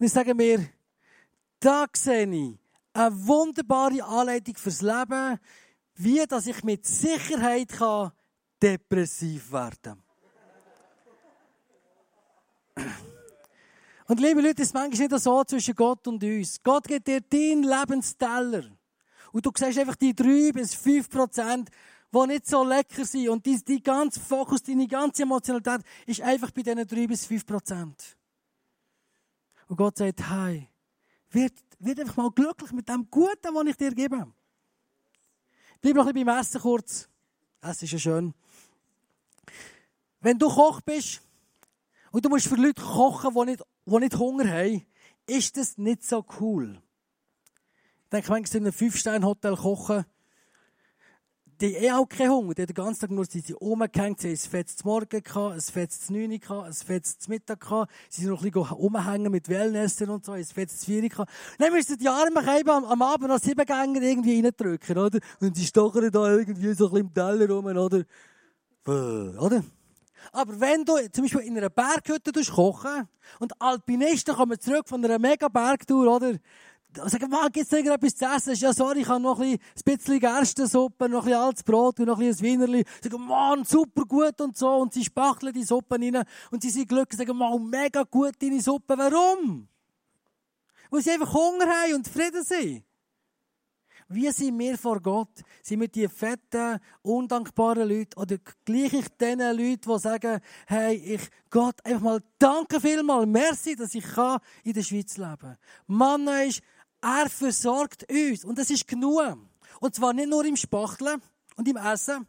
ich 0.00 0.12
sage 0.12 0.34
mir, 0.34 0.66
da 1.60 1.86
sehe 1.94 2.26
ich 2.26 2.58
eine 2.94 3.26
wunderbare 3.26 4.02
Anleitung 4.02 4.56
fürs 4.56 4.80
Leben, 4.80 5.38
wie 5.94 6.26
dass 6.26 6.46
ich 6.46 6.64
mit 6.64 6.86
Sicherheit 6.86 7.68
kann 7.68 8.12
depressiv 8.60 9.52
werden 9.52 10.02
Und 14.06 14.20
liebe 14.20 14.40
Leute, 14.40 14.62
es 14.62 14.68
ist 14.68 14.74
manchmal 14.74 15.08
nicht 15.08 15.22
so 15.22 15.44
zwischen 15.44 15.74
Gott 15.74 16.06
und 16.06 16.22
uns. 16.22 16.62
Gott 16.62 16.86
gibt 16.86 17.06
dir 17.06 17.20
deinen 17.20 17.62
Lebensteller. 17.62 18.64
Und 19.32 19.46
du 19.46 19.50
siehst 19.56 19.78
einfach 19.78 19.96
die 19.96 20.14
drei 20.14 20.50
bis 20.52 20.74
fünf 20.74 21.08
Prozent, 21.08 21.70
die 22.14 22.26
nicht 22.28 22.46
so 22.46 22.64
lecker 22.64 23.04
sind. 23.04 23.28
Und 23.28 23.44
die, 23.44 23.62
die 23.64 23.82
ganze 23.82 24.20
Fokus, 24.20 24.62
deine 24.62 24.86
ganze 24.86 25.22
Emotionalität 25.22 25.82
ist 26.06 26.20
einfach 26.20 26.50
bei 26.50 26.62
diesen 26.62 26.86
drei 26.86 27.06
bis 27.06 27.26
fünf 27.26 27.44
Prozent. 27.44 28.16
Und 29.68 29.76
Gott 29.76 29.98
sagt, 29.98 30.28
hey, 30.30 30.68
wird, 31.30 31.54
wird 31.78 32.00
einfach 32.00 32.16
mal 32.16 32.30
glücklich 32.30 32.72
mit 32.72 32.88
dem 32.88 33.08
Guten, 33.10 33.54
was 33.54 33.66
ich 33.66 33.76
dir 33.76 33.94
gebe. 33.94 34.32
Bleib 35.80 35.96
noch 35.96 36.06
ein 36.06 36.14
bisschen 36.14 36.26
beim 36.26 36.40
Essen 36.40 36.60
kurz. 36.60 37.08
Es 37.60 37.82
ist 37.82 37.92
ja 37.92 37.98
schön. 37.98 38.34
Wenn 40.20 40.38
du 40.38 40.48
Koch 40.48 40.80
bist 40.80 41.20
und 42.10 42.24
du 42.24 42.28
musst 42.28 42.46
für 42.46 42.56
Leute 42.56 42.80
kochen, 42.80 43.34
die 43.34 43.50
nicht, 43.50 43.62
die 43.84 43.98
nicht 43.98 44.16
Hunger 44.16 44.48
haben, 44.48 44.86
ist 45.26 45.56
das 45.56 45.76
nicht 45.76 46.04
so 46.04 46.24
cool. 46.40 46.80
Ich 48.04 48.10
denke, 48.10 48.28
wenn 48.30 48.44
du 48.44 48.50
in 48.58 48.64
einem 48.64 48.72
Fünf-Sterne-Hotel 48.72 49.56
kochen, 49.56 50.04
die 51.60 51.90
haben 51.90 52.00
auch 52.00 52.08
keinen 52.08 52.30
Hunger. 52.30 52.54
Die 52.54 52.62
haben 52.62 52.66
den 52.66 52.74
ganzen 52.74 53.00
Tag 53.00 53.10
nur 53.10 53.24
sie 53.24 53.52
rumgehängt. 53.52 54.20
Sie 54.20 54.28
haben 54.28 54.34
ein 54.34 54.50
fettes 54.50 54.84
Morgen 54.84 55.22
gehabt, 55.22 55.54
ein 55.54 55.60
fettes 55.60 56.10
Neun 56.10 56.38
gehabt, 56.38 56.66
ein 56.66 56.72
fettes 56.72 57.28
Mittag 57.28 57.60
gehabt. 57.60 57.92
Sie 58.08 58.22
sind 58.22 58.30
noch 58.30 58.42
ein 58.42 58.50
bisschen 58.50 58.76
rumhängen 58.76 59.30
mit 59.30 59.48
Wellnessen 59.48 60.10
und 60.10 60.24
so, 60.24 60.32
ein 60.32 60.44
fettes 60.44 60.84
Vier 60.84 61.08
gehabt. 61.08 61.30
Dann 61.58 61.72
müssen 61.72 61.96
die 61.98 62.08
Arme 62.08 62.40
am, 62.70 62.84
am 62.84 63.02
Abend 63.02 63.28
noch 63.28 63.38
sieben 63.38 63.64
Gänge 63.64 64.00
irgendwie 64.00 64.40
reindrücken, 64.40 64.98
oder? 64.98 65.18
Und 65.40 65.56
die 65.56 65.64
stochern 65.64 66.10
da 66.10 66.32
irgendwie 66.32 66.72
so 66.74 66.86
ein 66.86 66.92
bisschen 66.92 67.06
im 67.06 67.14
Teller 67.14 67.50
rum, 67.50 67.66
oder? 67.66 68.04
Oder? 68.86 69.64
Aber 70.32 70.60
wenn 70.60 70.84
du 70.84 70.96
zum 71.10 71.24
Beispiel 71.24 71.40
in 71.42 71.56
einer 71.56 71.70
Berghütte 71.70 72.32
kochen 72.50 73.08
und 73.40 73.60
Alpinisten 73.60 74.34
kommen 74.34 74.58
zurück 74.58 74.88
von 74.88 75.04
einer 75.04 75.18
Mega-Bergtour, 75.18 76.16
oder? 76.16 76.34
Sagen, 76.94 77.30
Mann, 77.30 77.50
gibt's 77.52 77.70
da 77.70 77.76
irgendetwas 77.76 78.16
zu 78.16 78.24
essen? 78.24 78.54
Ja, 78.54 78.72
sorry, 78.72 79.00
ich 79.00 79.08
habe 79.08 79.20
noch 79.20 79.40
ein 79.40 79.58
bisschen 79.84 80.20
Gerstensuppe, 80.20 81.08
noch 81.08 81.20
ein 81.20 81.24
bisschen 81.26 81.40
altes 81.40 81.62
Brot 81.62 82.00
und 82.00 82.06
noch 82.06 82.18
ein 82.18 82.26
bisschen 82.26 82.46
Wienerli. 82.46 82.84
Sagen, 83.02 83.26
Mann, 83.26 83.64
super 83.64 84.04
gut 84.04 84.40
und 84.40 84.56
so. 84.56 84.68
Und 84.76 84.92
sie 84.94 85.04
spachteln 85.04 85.52
die 85.52 85.64
Suppe 85.64 85.96
rein 85.96 86.24
und 86.50 86.62
sie 86.62 86.70
sind 86.70 86.88
glücklich, 86.88 87.18
sagen, 87.18 87.36
Mann, 87.36 87.68
mega 87.68 88.02
gut 88.02 88.34
deine 88.40 88.60
Suppe. 88.60 88.96
Warum? 88.96 89.68
Weil 90.90 91.02
sie 91.02 91.10
einfach 91.10 91.32
Hunger 91.32 91.66
haben 91.66 91.94
und 91.94 92.08
Frieden 92.08 92.44
sind. 92.44 92.84
Wie 94.08 94.30
sind 94.30 94.58
wir 94.58 94.76
vor 94.76 95.00
Gott? 95.00 95.42
Sind 95.62 95.80
wir 95.80 95.88
die 95.88 96.06
fetten, 96.08 96.78
undankbaren 97.02 97.88
Leute? 97.88 98.16
Oder 98.18 98.36
gleich 98.64 98.92
ich 98.92 99.08
den 99.08 99.38
Leuten, 99.38 99.80
die 99.80 99.98
sagen, 99.98 100.40
hey, 100.66 100.94
ich, 100.96 101.22
Gott, 101.50 101.84
einfach 101.84 102.02
mal 102.02 102.22
danke 102.38 102.80
vielmal, 102.80 103.26
merci, 103.26 103.74
dass 103.74 103.94
ich 103.94 104.04
kann 104.04 104.40
in 104.62 104.74
der 104.74 104.82
Schweiz 104.82 105.16
leben 105.16 105.36
kann. 105.38 105.56
Mann 105.86 106.28
ist, 106.46 106.62
er 107.04 107.28
versorgt 107.28 108.10
uns. 108.10 108.44
Und 108.44 108.58
das 108.58 108.70
ist 108.70 108.88
genug. 108.88 109.38
Und 109.80 109.94
zwar 109.94 110.12
nicht 110.12 110.28
nur 110.28 110.44
im 110.44 110.56
Spachteln 110.56 111.20
und 111.56 111.68
im 111.68 111.76
Essen, 111.76 112.26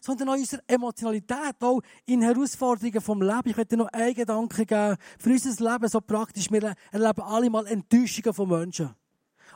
sondern 0.00 0.28
auch 0.28 0.34
in 0.34 0.40
unserer 0.40 0.62
Emotionalität, 0.66 1.56
auch 1.60 1.80
in 2.06 2.22
Herausforderungen 2.22 3.00
vom 3.00 3.22
Leben. 3.22 3.42
Ich 3.46 3.56
möchte 3.56 3.76
noch 3.76 3.88
einen 3.88 4.14
Gedanken 4.14 4.66
geben 4.66 4.96
für 5.18 5.30
unser 5.30 5.72
Leben 5.72 5.88
so 5.88 6.00
praktisch. 6.00 6.50
Wir 6.50 6.74
erleben 6.90 7.22
alle 7.22 7.50
mal 7.50 7.66
Enttäuschungen 7.66 8.34
von 8.34 8.48
Menschen. 8.48 8.94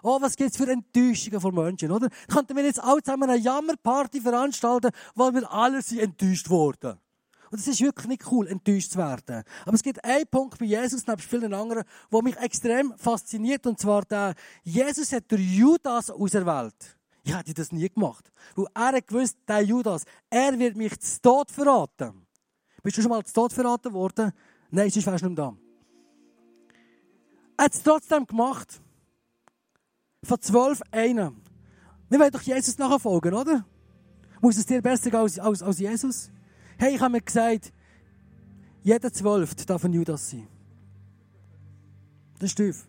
Oh, 0.03 0.21
was 0.21 0.37
gibt's 0.37 0.57
für 0.57 0.71
Enttäuschungen 0.71 1.41
von 1.41 1.55
Menschen, 1.55 1.91
oder? 1.91 2.09
Könnten 2.29 2.57
wir 2.57 2.65
jetzt 2.65 2.83
alle 2.83 3.03
zusammen 3.03 3.31
eine 3.31 3.39
Jammerparty 3.39 4.21
veranstalten, 4.21 4.91
weil 5.15 5.35
wir 5.35 5.51
alle 5.51 5.81
sind 5.83 6.01
enttäuscht 6.01 6.51
wurden. 6.51 6.99
Und 7.55 7.61
es 7.61 7.69
ist 7.69 7.83
wirklich 7.83 8.09
nicht 8.09 8.33
cool, 8.33 8.49
enttäuscht 8.49 8.91
zu 8.91 8.99
werden. 8.99 9.45
Aber 9.65 9.75
es 9.75 9.83
gibt 9.85 10.05
einen 10.05 10.27
Punkt 10.27 10.59
bei 10.59 10.65
Jesus, 10.65 11.07
nebst 11.07 11.31
vielen 11.31 11.55
anderen, 11.55 11.85
der 12.13 12.23
mich 12.25 12.37
extrem 12.39 12.93
fasziniert, 12.97 13.65
und 13.69 13.79
zwar 13.79 14.05
der, 14.07 14.35
Jesus 14.65 15.13
hat 15.13 15.31
der 15.31 15.39
Judas 15.39 16.11
auserwählt. 16.11 16.75
Ich 17.23 17.33
hätte 17.33 17.55
das 17.55 17.71
nie 17.71 17.89
gemacht. 17.89 18.33
Weil 18.57 18.67
er 18.75 18.97
hat 18.97 19.07
gewusst, 19.07 19.39
der 19.47 19.61
Judas, 19.61 20.03
er 20.29 20.59
wird 20.59 20.77
mich 20.77 20.99
zu 20.99 21.23
Tod 21.23 21.49
verraten. 21.53 22.27
Bist 22.83 22.99
du 22.99 23.03
schon 23.03 23.11
mal 23.11 23.25
zu 23.25 23.33
Tod 23.33 23.53
verraten 23.53 23.93
worden? 23.93 24.33
Nein, 24.73 24.91
sonst 24.91 25.07
wärst 25.07 25.23
du 25.23 25.29
nicht 25.29 25.39
mehr 25.39 25.47
da. 25.47 25.57
Er 27.57 27.65
hat 27.67 27.75
es 27.75 27.85
trotzdem 27.85 28.27
gemacht. 28.27 28.81
Von 30.25 30.41
zwölf 30.41 30.83
einen. 30.91 31.41
Wir 32.09 32.19
wollen 32.19 32.33
doch 32.33 32.43
Jesus 32.43 32.77
nachfolgen, 32.79 33.33
oder? 33.33 33.65
Muss 34.41 34.57
es 34.57 34.67
dir 34.67 34.83
besser 34.83 35.09
gehen 35.09 35.21
als, 35.21 35.39
als, 35.39 35.63
als 35.63 35.79
Jesus? 35.79 36.33
Hey, 36.79 36.95
ich 36.95 37.01
habe 37.01 37.13
mir 37.13 37.21
gesagt, 37.21 37.73
jeder 38.83 39.13
Zwölfte 39.13 39.65
darf 39.65 39.85
ein 39.85 39.93
Judas 39.93 40.31
sein. 40.31 40.47
Das 42.39 42.51
ist 42.51 42.57
tief. 42.57 42.87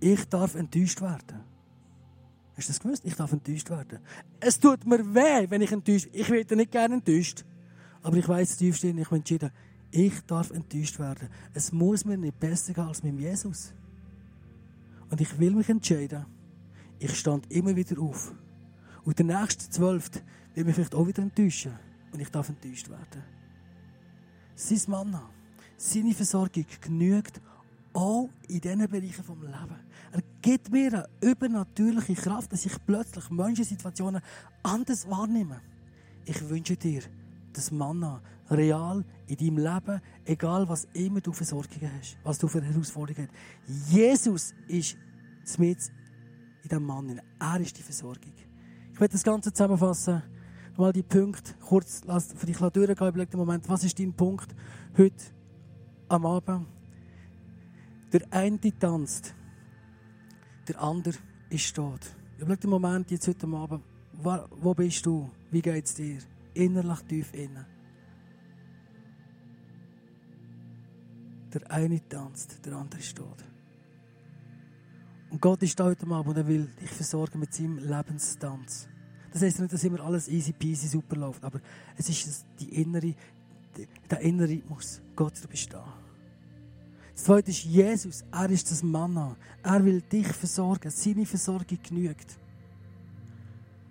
Ich 0.00 0.28
darf 0.28 0.54
enttäuscht 0.54 1.00
werden. 1.00 1.40
Hast 2.56 2.68
du 2.68 2.72
das 2.72 2.80
gewusst? 2.80 3.04
Ich 3.04 3.14
darf 3.14 3.32
enttäuscht 3.32 3.70
werden. 3.70 4.00
Es 4.40 4.60
tut 4.60 4.84
mir 4.86 5.14
weh, 5.14 5.48
wenn 5.48 5.62
ich 5.62 5.72
enttäuscht 5.72 6.08
Ich 6.12 6.28
werde 6.30 6.56
nicht 6.56 6.70
gerne 6.70 6.96
enttäuscht. 6.96 7.44
Aber 8.02 8.16
ich 8.16 8.28
weiß 8.28 8.58
tiefst 8.58 8.84
ich 8.84 9.06
habe 9.06 9.16
entschieden, 9.16 9.50
ich 9.90 10.20
darf 10.26 10.50
enttäuscht 10.50 10.98
werden. 10.98 11.30
Es 11.54 11.72
muss 11.72 12.04
mir 12.04 12.18
nicht 12.18 12.38
besser 12.38 12.74
gehen 12.74 12.84
als 12.84 13.02
mit 13.02 13.18
Jesus. 13.18 13.72
Und 15.10 15.20
ich 15.20 15.38
will 15.38 15.52
mich 15.52 15.68
entscheiden. 15.68 16.26
Ich 16.98 17.18
stand 17.18 17.50
immer 17.50 17.74
wieder 17.74 18.00
auf. 18.00 18.34
Und 19.04 19.18
der 19.18 19.26
nächste 19.26 19.70
Zwölfte 19.70 20.20
wird 20.54 20.66
mich 20.66 20.74
vielleicht 20.74 20.94
auch 20.94 21.06
wieder 21.06 21.22
enttäuschen. 21.22 21.72
Und 22.12 22.20
ich 22.20 22.30
darf 22.30 22.48
enttäuscht 22.48 22.88
werden. 22.88 23.22
Sein 24.54 24.80
Mann, 24.86 25.20
seine 25.76 26.14
Versorgung 26.14 26.64
genügt 26.80 27.40
auch 27.92 28.28
in 28.48 28.60
diesen 28.60 28.88
Bereichen 28.88 29.24
vom 29.24 29.42
Leben. 29.42 29.76
Er 30.12 30.22
gibt 30.40 30.70
mir 30.70 30.92
eine 30.92 31.08
übernatürliche 31.20 32.14
Kraft, 32.14 32.52
dass 32.52 32.66
ich 32.66 32.74
plötzlich 32.86 33.30
Menschensituationen 33.30 34.20
anders 34.62 35.08
wahrnehme. 35.08 35.60
Ich 36.24 36.48
wünsche 36.48 36.76
dir, 36.76 37.02
das 37.52 37.70
Manna 37.70 38.20
real 38.50 39.04
in 39.26 39.36
deinem 39.36 39.58
Leben, 39.58 40.00
egal 40.24 40.68
was 40.68 40.86
immer 40.92 41.20
du 41.20 41.32
für 41.32 41.44
Sorgen 41.44 41.90
hast, 41.98 42.18
was 42.22 42.38
du 42.38 42.48
für 42.48 42.62
Herausforderungen 42.62 43.28
hast. 43.28 43.92
Jesus 43.92 44.54
ist 44.68 44.96
mit 45.58 45.78
in 46.62 46.68
diesem 46.68 46.84
Mann. 46.84 47.20
Er 47.38 47.60
ist 47.60 47.78
die 47.78 47.82
Versorgung. 47.82 48.32
Ich 48.92 49.00
werde 49.00 49.12
das 49.12 49.22
Ganze 49.22 49.52
zusammenfassen. 49.52 50.22
Mal 50.76 50.92
die 50.92 51.04
Punkte 51.04 51.54
kurz 51.60 52.02
für 52.36 52.46
dich 52.46 52.58
durchgehen. 52.58 53.08
Überleg 53.08 53.30
den 53.30 53.38
Moment, 53.38 53.68
was 53.68 53.84
ist 53.84 53.98
dein 53.98 54.12
Punkt 54.12 54.54
heute 54.98 55.24
am 56.08 56.26
Abend? 56.26 56.66
Der 58.12 58.22
eine 58.30 58.58
tanzt, 58.78 59.34
der 60.66 60.80
andere 60.80 61.14
ist 61.48 61.76
tot. 61.76 62.00
Überleg 62.38 62.60
den 62.60 62.70
Moment 62.70 63.10
jetzt 63.10 63.28
heute 63.28 63.46
Abend, 63.46 63.84
wo 64.12 64.74
bist 64.74 65.06
du? 65.06 65.30
Wie 65.50 65.62
geht 65.62 65.84
es 65.84 65.94
dir? 65.94 66.18
Innerlich 66.54 67.00
tief 67.02 67.34
innen. 67.34 67.66
Der 71.52 71.70
eine 71.70 72.08
tanzt, 72.08 72.66
der 72.66 72.72
andere 72.74 72.98
ist 72.98 73.16
tot. 73.16 73.44
Und 75.30 75.40
Gott 75.40 75.62
ist 75.62 75.78
da 75.78 75.84
heute 75.84 76.06
Abend 76.08 76.28
und 76.28 76.36
er 76.36 76.46
will 76.48 76.66
dich 76.80 76.90
versorgen 76.90 77.38
mit 77.38 77.54
seinem 77.54 77.78
Lebenstanz. 77.78 78.88
Das 79.34 79.42
heisst 79.42 79.58
nicht, 79.58 79.72
dass 79.72 79.82
immer 79.82 79.98
alles 79.98 80.28
easy 80.28 80.52
peasy 80.52 80.86
super 80.86 81.16
läuft, 81.16 81.42
aber 81.42 81.60
es 81.96 82.08
ist 82.08 82.46
die 82.60 82.80
innere, 82.80 83.16
der 84.08 84.20
innere 84.20 84.48
Rhythmus. 84.48 85.00
Gott, 85.16 85.32
da. 85.72 85.84
Das 87.12 87.24
zweite 87.24 87.50
ist 87.50 87.64
Jesus. 87.64 88.24
Er 88.30 88.48
ist 88.48 88.70
das 88.70 88.84
Manna. 88.84 89.36
Er 89.64 89.84
will 89.84 90.02
dich 90.02 90.28
versorgen. 90.28 90.88
Seine 90.88 91.26
Versorgung 91.26 91.78
genügt. 91.82 92.38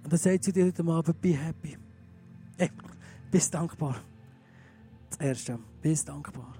Und 0.05 0.13
er 0.13 0.17
sagt 0.17 0.45
zu 0.45 0.53
dir 0.53 0.65
heute 0.65 0.81
Abend, 0.81 1.21
be 1.21 1.37
happy. 1.37 1.77
Hey, 2.57 2.71
bist 3.29 3.53
dankbar. 3.53 3.97
Das 5.09 5.19
Erste, 5.19 5.59
bist 5.81 6.07
dankbar. 6.07 6.55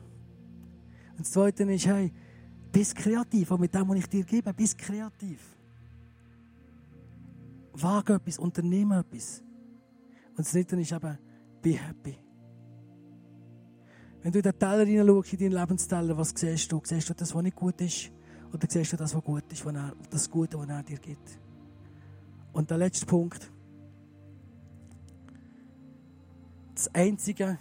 Und 1.12 1.22
das 1.22 1.32
Zweite 1.32 1.63
ist, 1.63 1.86
hey, 1.86 2.12
bist 2.69 2.98
kreativ. 2.98 3.50
Auch 3.50 3.60
mit 3.60 3.74
dem, 3.74 3.88
was 3.88 3.98
ich 4.00 4.08
dir 4.08 4.26
gebe, 4.26 4.54
bist 4.54 4.78
kreativ. 4.78 5.52
Wage 7.73 8.13
etwas, 8.13 8.38
unternehme 8.38 8.99
etwas. 8.99 9.43
Und 10.29 10.39
das 10.39 10.51
Dritte 10.51 10.79
ist 10.79 10.91
eben, 10.91 11.17
be 11.62 11.71
happy. 11.71 12.17
Wenn 14.21 14.31
du 14.31 14.39
in 14.39 14.43
den 14.43 14.57
Teller 14.57 14.86
hineinschaust, 14.86 15.33
in 15.33 15.39
deinen 15.39 15.62
Lebensteller, 15.62 16.17
was 16.17 16.33
siehst 16.36 16.71
du? 16.71 16.81
Siehst 16.83 17.09
du 17.09 17.13
das, 17.13 17.36
was 17.36 17.43
nicht 17.43 17.55
gut 17.55 17.79
ist? 17.81 18.12
Oder 18.53 18.67
siehst 18.69 18.93
du 18.93 18.97
das, 18.97 19.13
was 19.13 19.23
gut 19.23 19.51
ist, 19.51 19.65
was 19.65 19.73
er, 19.73 19.93
das 20.09 20.29
Gute, 20.29 20.57
was 20.57 20.69
er 20.69 20.83
dir 20.83 20.97
gibt? 20.97 21.39
Und 22.53 22.69
der 22.69 22.77
letzte 22.77 23.05
Punkt. 23.05 23.51
Das 26.73 26.93
Einzige, 26.93 27.59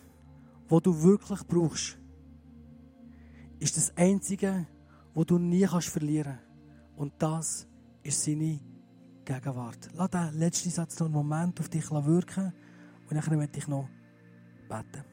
was 0.69 0.83
du 0.83 1.03
wirklich 1.03 1.41
brauchst, 1.47 1.99
ist 3.59 3.77
das 3.77 3.97
Einzige, 3.97 4.67
was 5.15 5.27
du 5.27 5.39
nie 5.39 5.67
kannst 5.67 5.89
verlieren 5.89 6.39
kannst. 6.39 6.99
Und 6.99 7.13
das 7.19 7.67
ist 8.03 8.23
seine 8.23 8.61
Gegenwart. 9.25 9.89
Lass 9.95 10.11
den 10.11 10.39
letzten 10.39 10.71
Satz 10.71 10.99
noch 10.99 11.07
einen 11.07 11.15
Moment 11.15 11.61
auf 11.61 11.69
dich 11.69 11.91
wirken 11.91 12.53
und 13.09 13.17
dann 13.17 13.39
möchte 13.39 13.59
ich 13.59 13.69
noch 13.69 13.89
beten. 14.69 15.12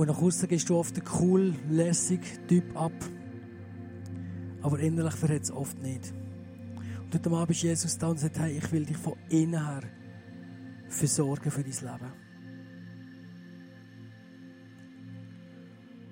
Und 0.00 0.06
nach 0.06 0.22
außen 0.22 0.48
gehst 0.48 0.70
du 0.70 0.76
oft 0.76 0.96
ein 0.96 1.02
cool, 1.20 1.54
lässig 1.68 2.20
Typ 2.48 2.74
ab. 2.74 2.94
Aber 4.62 4.78
innerlich 4.78 5.12
verhält 5.12 5.42
es 5.42 5.50
oft 5.50 5.78
nicht. 5.82 6.14
Und 7.02 7.14
heute 7.14 7.30
Abend 7.30 7.50
ist 7.50 7.62
Jesus 7.62 7.98
da 7.98 8.08
und 8.08 8.18
sagt, 8.18 8.38
hey, 8.38 8.56
ich 8.56 8.72
will 8.72 8.86
dich 8.86 8.96
von 8.96 9.12
innen 9.28 9.62
her 9.62 9.82
versorgen 10.88 11.50
für 11.50 11.62
dein 11.62 11.70
Leben. 11.72 12.12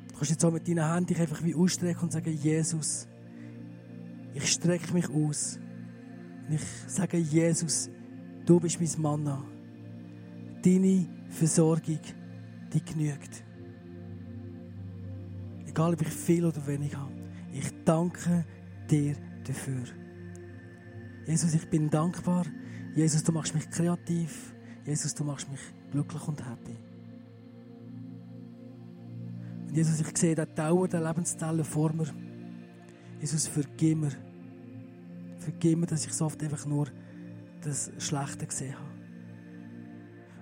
Du 0.09 0.15
kannst 0.17 0.33
jetzt 0.33 0.45
auch 0.45 0.53
mit 0.53 0.69
deinen 0.69 0.87
Händen 0.87 1.07
dich 1.07 1.21
einfach 1.21 1.43
wie 1.43 1.55
ausstrecken 1.55 2.03
und 2.03 2.13
sagen, 2.13 2.37
Jesus, 2.37 3.09
ich 4.35 4.53
strecke 4.53 4.93
mich 4.93 5.09
aus. 5.09 5.59
Und 6.47 6.57
ich 6.57 6.65
sage, 6.89 7.17
Jesus, 7.17 7.89
du 8.45 8.61
bist 8.61 8.99
mein 8.99 9.23
Mann. 9.23 9.45
Deine 10.63 11.07
Versorgung, 11.31 12.01
die 12.71 12.85
genügt. 12.85 13.48
Egal, 15.79 15.93
ob 15.93 16.03
ich 16.03 16.09
viel 16.09 16.45
oder 16.45 16.67
wenig 16.67 16.97
habe. 16.97 17.13
Ich 17.53 17.73
danke 17.85 18.45
dir 18.91 19.15
dafür. 19.47 19.85
Jesus, 21.25 21.55
ich 21.55 21.71
bin 21.71 21.89
dankbar. 21.89 22.47
Jesus, 22.97 23.23
du 23.23 23.31
machst 23.31 23.55
mich 23.55 23.71
kreativ. 23.71 24.57
Jesus, 24.85 25.15
du 25.15 25.23
machst 25.23 25.49
mich 25.49 25.61
glücklich 25.93 26.27
und 26.27 26.45
happy. 26.45 26.77
Und 29.69 29.77
Jesus, 29.77 30.01
ich 30.01 30.19
sehe 30.19 30.35
den 30.35 30.53
Dauer 30.57 30.89
der 30.89 31.01
Lebensteller 31.01 31.63
vor 31.63 31.93
mir. 31.93 32.13
Jesus, 33.21 33.47
vergib 33.47 33.99
mir. 33.99 34.13
Vergib 35.39 35.79
mir, 35.79 35.87
dass 35.87 36.05
ich 36.05 36.13
so 36.13 36.25
oft 36.25 36.43
einfach 36.43 36.67
nur 36.67 36.89
das 37.63 37.93
Schlechte 37.99 38.49
gesehen 38.49 38.75
habe. 38.75 38.91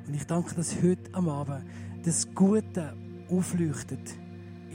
Und 0.06 0.14
ich 0.14 0.24
danke, 0.24 0.54
dass 0.54 0.82
heute 0.82 1.12
am 1.12 1.28
Abend 1.28 1.66
das 2.06 2.26
Gute 2.34 2.96
aufleuchtet 3.28 4.16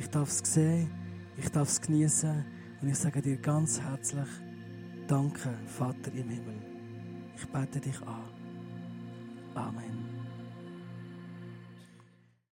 ich 0.01 0.09
darf 0.09 0.29
es 0.29 0.41
sehen, 0.51 0.89
ich 1.37 1.49
darf 1.49 1.69
es 1.69 1.79
genießen 1.79 2.43
und 2.81 2.87
ich 2.87 2.97
sage 2.97 3.21
dir 3.21 3.37
ganz 3.37 3.79
herzlich 3.79 4.27
Danke, 5.07 5.53
Vater 5.67 6.11
im 6.13 6.29
Himmel. 6.29 6.55
Ich 7.35 7.45
bete 7.47 7.79
dich 7.79 8.01
an. 8.01 8.29
Amen. 9.53 10.10